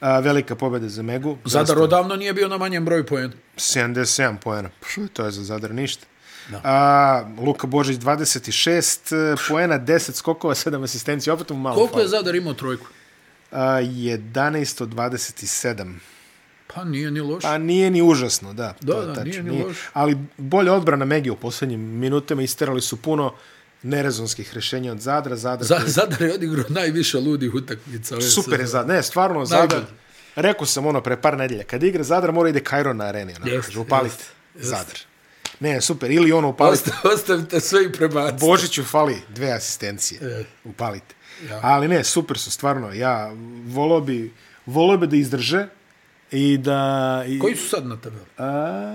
[0.00, 1.38] A, velika pobjeda za Megu.
[1.44, 3.32] Zadar odavno nije bio na manjem broju poena.
[3.56, 4.70] 77 poena.
[4.80, 6.06] Pšu, to je za Zadar ništa.
[6.48, 6.60] Da.
[6.64, 12.04] A, Luka Božić 26 poena, 10 skokova, 7 asistencija, opet mu malo Koliko fali.
[12.04, 12.86] je Zadar imao trojku?
[13.52, 15.94] A, 11 od 27.
[16.74, 17.42] Pa nije ni loš.
[17.42, 18.74] Pa nije ni užasno, da.
[18.80, 19.76] Da, to da, tačno, nije ni loš.
[19.92, 23.32] Ali bolje odbrana Megi u posljednjim minutama isterali su puno
[23.82, 25.36] nerezonskih rešenja od Zadra.
[25.36, 28.14] Zadra Za, koji- Zadar je odigrao najviše ludih utakmica.
[28.14, 28.66] ove super je.
[28.66, 28.88] Zadar.
[28.88, 29.68] Ne, stvarno Zadar.
[29.68, 29.86] Najbolji.
[30.36, 33.34] Rekao sam ono pre par nedelja, kad igra Zadar mora ide Kajro na areni.
[33.34, 34.68] Ono, Jest, kaže, upalite jest, jest.
[34.68, 34.98] Zadar.
[35.60, 36.10] Ne, super.
[36.10, 36.90] Ili ono upalite.
[36.90, 38.38] Osta- Ostavite sve i prebacite.
[38.40, 40.20] Božiću fali dve asistencije.
[40.22, 40.44] E.
[40.64, 41.14] Upalite.
[41.48, 41.60] Ja.
[41.62, 42.92] Ali ne, super su, stvarno.
[42.92, 43.32] Ja
[43.66, 44.34] volio bi,
[44.66, 45.66] volio bi da izdrže
[46.30, 46.80] i da...
[47.28, 48.24] I, Koji su sad na tabeli?
[48.38, 48.92] A,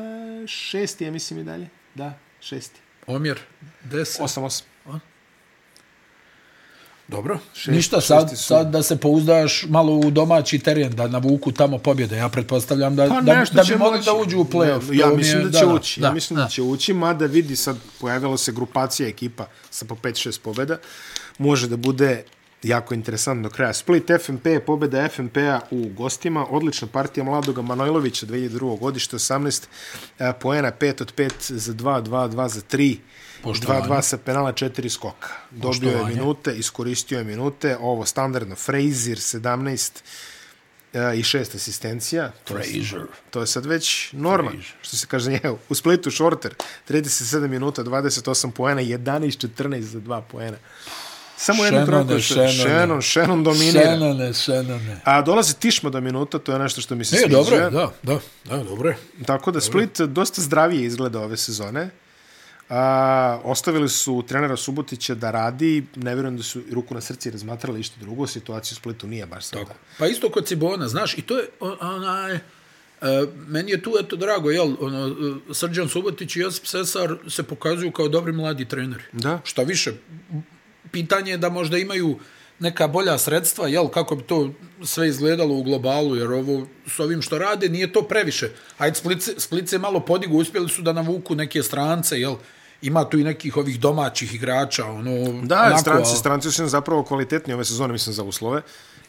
[0.48, 1.70] šesti je, mislim, i dalje.
[1.96, 2.80] Da, šesti.
[3.08, 3.40] Omjer
[3.86, 4.22] 10.
[4.22, 4.68] Osam, osam.
[7.08, 7.40] Dobro.
[7.56, 8.36] Šest- Ništa, sad, su.
[8.38, 12.18] sad da se pouzdaš malo u domaći teren, da navuku tamo pobjede.
[12.18, 14.94] Ja pretpostavljam da, Pa da, da bi mogli da uđu u play-off.
[14.94, 16.02] Ja mi mislim je- da će ući.
[16.02, 16.50] Ja mislim da da.
[16.50, 20.78] će ući, mada vidi sad, pojavila se grupacija ekipa sa po 5-6 pobjeda.
[21.38, 22.24] Može da bude
[22.64, 23.74] jako interesantno kraja.
[23.74, 26.46] Split FNP je pobjeda FNP-a u gostima.
[26.50, 28.80] Odlična partija Mladoga Manojlovića 2002.
[28.80, 29.64] godište, 18
[30.20, 32.98] uh, poena, 5 od 5 za 2, 2, 2 za 3.
[33.44, 33.88] Poštovanje.
[33.88, 35.30] 2-2 sa penala, 4 skoka.
[35.52, 37.78] Dobio je minute, iskoristio je minute.
[37.80, 40.02] Ovo standardno, Frazier 17
[40.94, 42.32] uh, i 6 asistencija.
[42.44, 43.06] To je Frazier.
[43.30, 44.52] To je sad već norma,
[44.82, 45.58] što se kaže njegu.
[45.70, 46.54] U Splitu Shorter,
[46.90, 50.58] 37 minuta, 28 poena, 11-14 za 2 poena.
[51.38, 52.22] Samo jednu trojku.
[52.22, 52.54] Shannone.
[52.54, 53.82] Shannon, Shannon dominira.
[53.82, 55.02] Šenane, šenane.
[55.04, 57.38] A dolazi Tišma do minuta, to je nešto što mi se E, sviđa.
[57.38, 58.98] dobro, je, da, da, da, dobro je.
[59.26, 61.90] Tako da Split dosta zdravije izgleda ove sezone.
[62.70, 67.80] A, ostavili su trenera Subotića da radi, ne vjerujem da su ruku na srci razmatrali
[67.80, 69.74] išto drugo, situacija u Splitu nije baš sada.
[70.00, 71.48] Pa isto kod Cibona, znaš, i to je,
[71.82, 72.40] onaj, e,
[73.48, 75.08] meni je tu, eto, drago, jel, ono,
[75.50, 79.04] e, Srđan Subotić i Josip Sesar se pokazuju kao dobri mladi treneri.
[79.12, 79.40] Da.
[79.44, 79.94] Šta više,
[80.92, 82.20] pitanje je da možda imaju
[82.60, 84.50] neka bolja sredstva, jel, kako bi to
[84.84, 88.50] sve izgledalo u globalu, jer ovo s ovim što rade nije to previše.
[88.78, 92.36] Ajde, Splice, Splice malo podigu, uspjeli su da navuku neke strance, jel,
[92.82, 97.04] ima tu i nekih ovih domaćih igrača, ono, Da, onako, stranci, ali- stranci su zapravo
[97.04, 98.62] kvalitetni ove sezone, mislim, za uslove.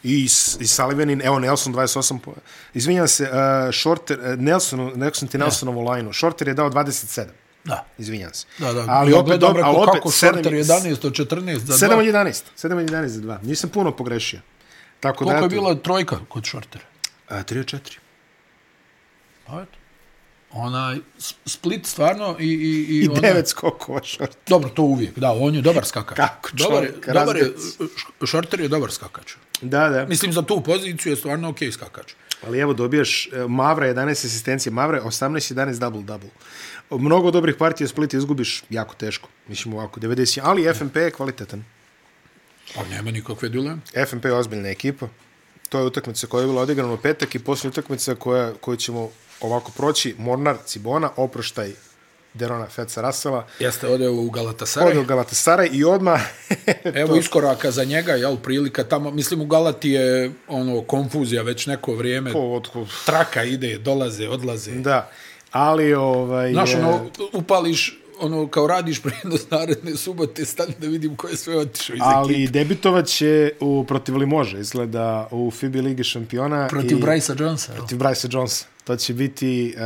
[0.02, 0.28] I,
[0.60, 2.32] i Sullivanin, evo Nelson 28 po...
[2.74, 3.28] Izvinjam se, uh,
[3.74, 6.12] Shorter, uh, Nelson, Nelson ti Nelsonovu lajnu.
[6.12, 7.24] Shorter je dao 27.
[7.66, 7.86] Da.
[7.98, 8.46] Izvinjam se.
[8.58, 8.84] Da, da.
[8.88, 11.96] Ali ja opet, dobro, ali opet, kako Shorter 11 od 14 za 7 dva.
[11.96, 12.42] od 11.
[12.56, 13.38] 7 od 11 za 2.
[13.42, 14.40] Nisam puno pogrešio.
[15.00, 16.84] Tako Koliko da, je bila trojka kod Shortera?
[17.28, 17.98] A, 3 od 4.
[19.46, 19.78] Pa eto.
[20.50, 20.96] Onaj,
[21.46, 22.44] Split stvarno i...
[22.44, 24.36] I, i, I ona, 9 skokova Shorter.
[24.48, 26.16] Dobro, to uvijek, da, on je dobar skakač.
[26.16, 28.28] Kako dobar, je, čovjek, dobar je, razgac.
[28.28, 29.34] Shorter je dobar skakač.
[29.62, 30.06] Da, da.
[30.06, 32.12] Mislim, za tu poziciju je stvarno okej okay skakač.
[32.46, 36.30] Ali evo dobijaš e, Mavra 11 asistencije, Mavra 18-11 double-double.
[36.90, 39.28] Mnogo dobrih partija Split izgubiš jako teško.
[39.48, 41.64] Mislim ovako, 90, ali FNP je kvalitetan.
[42.74, 43.80] Pa nema nikakve dileme.
[44.08, 45.08] FNP je ozbiljna ekipa.
[45.68, 49.10] To je utakmica koja je bila odigrana u petak i posljednja utakmica koja, koju ćemo
[49.40, 50.14] ovako proći.
[50.18, 51.72] Mornar, Cibona, oproštaj
[52.34, 53.46] Derona Feca Rasela.
[53.58, 54.90] Jeste ode u Galatasaray.
[54.90, 56.20] Ode u Galatasaray i odmah...
[56.94, 61.94] Evo iskoraka za njega, jel, prilika tamo, mislim u Galati je ono, konfuzija već neko
[61.94, 62.32] vrijeme.
[62.34, 64.72] od, od, Traka ide, dolaze, odlaze.
[64.72, 65.10] da,
[65.56, 66.52] ali ovaj...
[66.52, 67.00] Znaš, ono,
[67.32, 72.02] upališ, ono, kao radiš prijednost naredne subote, stani da vidim ko je sve otišao iz
[72.04, 72.52] Ali ekipe.
[72.58, 76.66] debitovat će u, protiv Limože, izgleda u FIBA Ligi šampiona.
[76.68, 77.72] Protiv i, Brysa Jonesa?
[77.72, 78.66] Protiv Bryce Jonesa.
[78.84, 79.82] To će biti uh,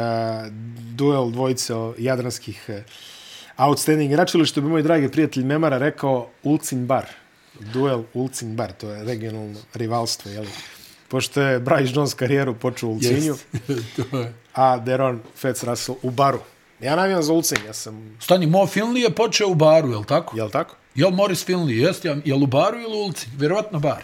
[0.95, 2.75] duel dvojice jadranskih uh,
[3.67, 7.07] outstanding igrača, ili što bi moj dragi prijatelj Memara rekao Ulcin Bar.
[7.73, 10.45] Duel Ulcin Bar, to je regionalno rivalstvo, jel?
[11.11, 13.37] Pošto je Bryce Jones karijeru počeo u Ulcinju,
[14.13, 14.33] je.
[14.55, 16.39] a Deron Fitz Russell u Baru.
[16.81, 18.17] Ja navijam za Ulcin, ja sam...
[18.21, 20.37] Stani, Mo Finley je počeo u baru, jel tako?
[20.37, 20.77] Jel tako?
[20.95, 22.05] Jel Morris Finley, jest?
[22.05, 23.29] ja- Jel u baru ili u ulici?
[23.37, 24.03] Vjerovatno bar.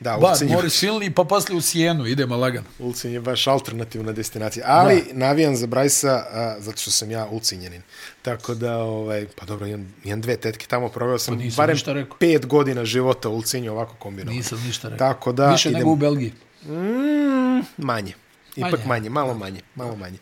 [0.00, 2.66] Da, Bar, Ulcin je, Morris Finley, pa poslije u Sijenu, idemo lagano.
[2.78, 4.64] Ulcin je baš alternativna destinacija.
[4.68, 5.18] Ali da.
[5.18, 7.82] navijam za Brajsa, a, zato što sam ja Ulcinjanin.
[8.22, 11.78] Tako da, ovaj, pa dobro, imam, imam dve tetke tamo, proveo sam Pa barem
[12.18, 14.36] pet godina života u Ulcinju ovako kombinovano.
[14.36, 15.08] Nisam ništa rekao.
[15.08, 16.32] Tako da, Više nego u Belgiji.
[16.64, 18.12] Mm, manje.
[18.56, 18.86] Ipak manje.
[18.86, 19.10] Manje.
[19.10, 20.18] malo manje, malo manje.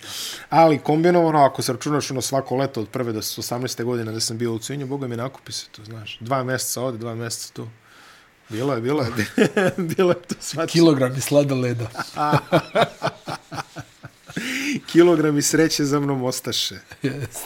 [0.50, 3.84] Ali kombinovano, ako se računaš ono svako leto od prve do 18.
[3.84, 6.18] godine da sam bio u Cinju, boga mi nakupi se to, znaš.
[6.20, 7.68] Dva mjeseca ovde, dva mjeseca tu.
[8.48, 9.10] Bilo je, bilo je.
[9.96, 10.72] bilo je to svača.
[10.72, 11.88] Kilogrami sladoleda.
[14.92, 16.78] Kilogrami sreće za mnom ostaše.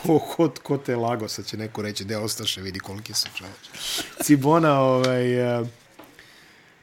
[0.03, 3.70] Ko, ko, ko te lago, sad će neko reći, gde ostaše, vidi koliki su čoveče.
[4.22, 5.42] Cibona, ovaj...
[5.42, 5.64] A,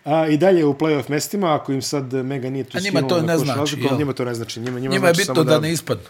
[0.05, 3.21] a, I dalje u play-off mestima, ako im sad Mega nije tu A njima skinulo
[3.21, 3.97] to ne znači, razliku, jel?
[3.97, 4.59] Njima to ne znači.
[4.59, 6.03] Njima, njima, Njima je znači bitno samo da ne ispadnu.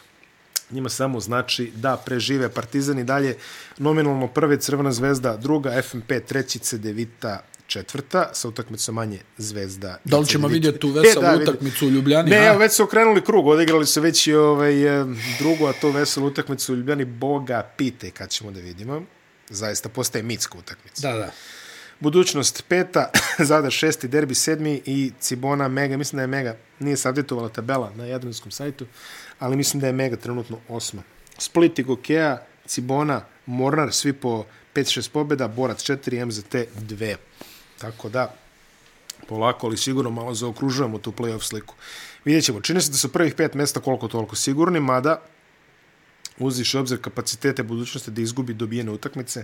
[0.72, 3.38] Njima samo znači da prežive Partizan i dalje
[3.78, 9.98] nominalno prve Crvena zvezda, druga FNP, treći Cedevita, četvrta, sa utakmicom manje zvezda.
[10.06, 11.44] Da li ćemo vidjeti tu veselu E, da, vidi.
[11.44, 12.30] utakmicu u Ljubljani?
[12.30, 15.06] Ne, evo, već su okrenuli krug, odigrali su već i ovaj, e,
[15.40, 17.06] drugu, a to veselu utakmicu u Ljubljani.
[17.06, 19.02] Boga pite kad ćemo da vidimo.
[19.50, 21.12] Zaista postaje mitska utakmica.
[21.12, 21.32] Da, da.
[22.00, 23.10] Budućnost peta,
[23.50, 25.98] Zadar šesti, Derbi sedmi i Cibona Mega.
[25.98, 28.86] Mislim da je Mega, nije savjetovala tabela na jadranskom sajtu,
[29.40, 31.04] ali mislim da je Mega trenutno osma.
[31.38, 34.46] Split i Gokeja, Cibona, Mornar, svi po
[34.76, 37.16] 5-6 pobjeda, Borac 4, MZT 2.
[37.80, 38.36] Tako da,
[39.28, 41.76] polako, ali sigurno malo zaokružujemo tu playoff sliku.
[42.26, 42.62] Vidjet ćemo.
[42.62, 45.22] Čini se da su prvih pet mjesta koliko toliko sigurni, mada
[46.40, 49.44] uziš obzir kapacitete budućnosti da izgubi dobijene utakmice,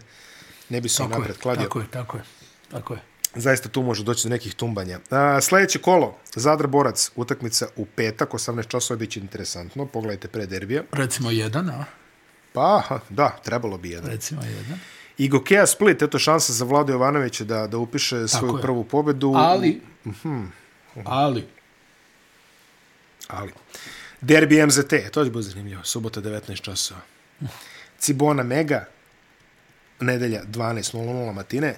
[0.70, 2.24] ne bi se on napred kladio tako je, tako je.
[2.72, 3.00] Tako je.
[3.36, 5.00] zaista tu može doći do nekih tumbanja.
[5.10, 9.86] A, sljedeće kolo, Zadar Borac, utakmica u petak, 18 časova, bit će interesantno.
[9.86, 10.84] Pogledajte pre derbija.
[10.92, 11.86] Recimo jedan, a?
[12.54, 14.12] Pa, da, trebalo bi jedan.
[14.12, 14.80] Recimo jedan.
[15.18, 18.62] I Gokeja Split, eto šansa za Vlado Jovanovića da, da upiše svoju je.
[18.62, 19.34] prvu pobedu.
[19.36, 19.82] Ali,
[21.06, 21.48] ali,
[23.28, 23.52] Ali.
[24.22, 25.84] Derbi MZT, to će biti zanimljivo.
[25.84, 27.00] Subota 19 časova.
[28.00, 28.86] Cibona Mega,
[30.00, 31.76] nedelja 12.00 matine.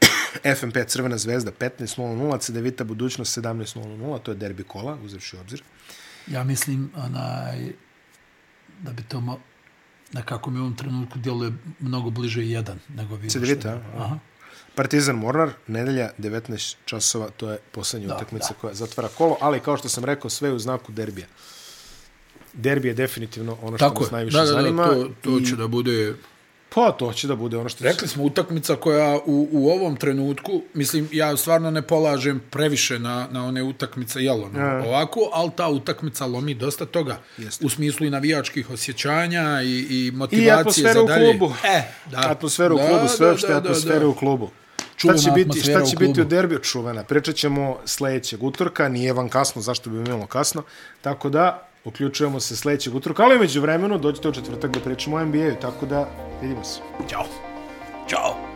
[0.58, 5.62] FNP Crvena zvezda 15.00, Cedevita budućnost 17.00, to je derbi kola, uzevši u obzir.
[6.26, 7.72] ja mislim onaj,
[8.82, 9.40] da bi to mo,
[10.14, 14.18] nekako mi u ovom trenutku djeluje mnogo bliže jedan nego bilo Cedevita, Aha.
[14.74, 18.54] Partizan Mornar, nedelja 19 časova, to je posljednja Da, utakmica da.
[18.54, 21.26] koja zatvara kolo, ali kao što sam rekao, sve u znaku derbija.
[22.52, 24.86] Derbi je definitivno ono što Tako nas je, najviše da, da, da, zanima.
[24.86, 26.14] to, to i- će da bude
[26.74, 27.84] Pa to će da bude ono što.
[27.84, 33.28] Rekli smo utakmica koja u, u ovom trenutku, mislim, ja stvarno ne polažem previše na,
[33.30, 34.82] na one utakmice, jel ono, Ja.
[34.86, 37.18] ovako, ali ta utakmica lomi dosta toga.
[37.38, 37.66] Jeste.
[37.66, 41.38] U smislu i navijačkih osjećanja i, i I motivacije atmosfera za u dalje.
[41.38, 41.54] klubu.
[41.64, 42.18] E, da.
[42.30, 44.50] Atmosfera u klubu, sve da, atmosfera u klubu.
[44.96, 47.04] Čuvena šta će biti, šta će biti u derbiju čuvena?
[47.04, 50.62] Pričat ćemo sledećeg utorka, nije vam kasno, zašto bi bilo kasno,
[51.02, 55.24] tako da uključujemo se sledećeg utorka, ali među vremenu dođite u četvrtak da pričamo o
[55.24, 56.08] NBA-u, tako da
[56.42, 56.80] vidimo se.
[57.10, 57.24] Ćao.
[58.08, 58.53] Ćao.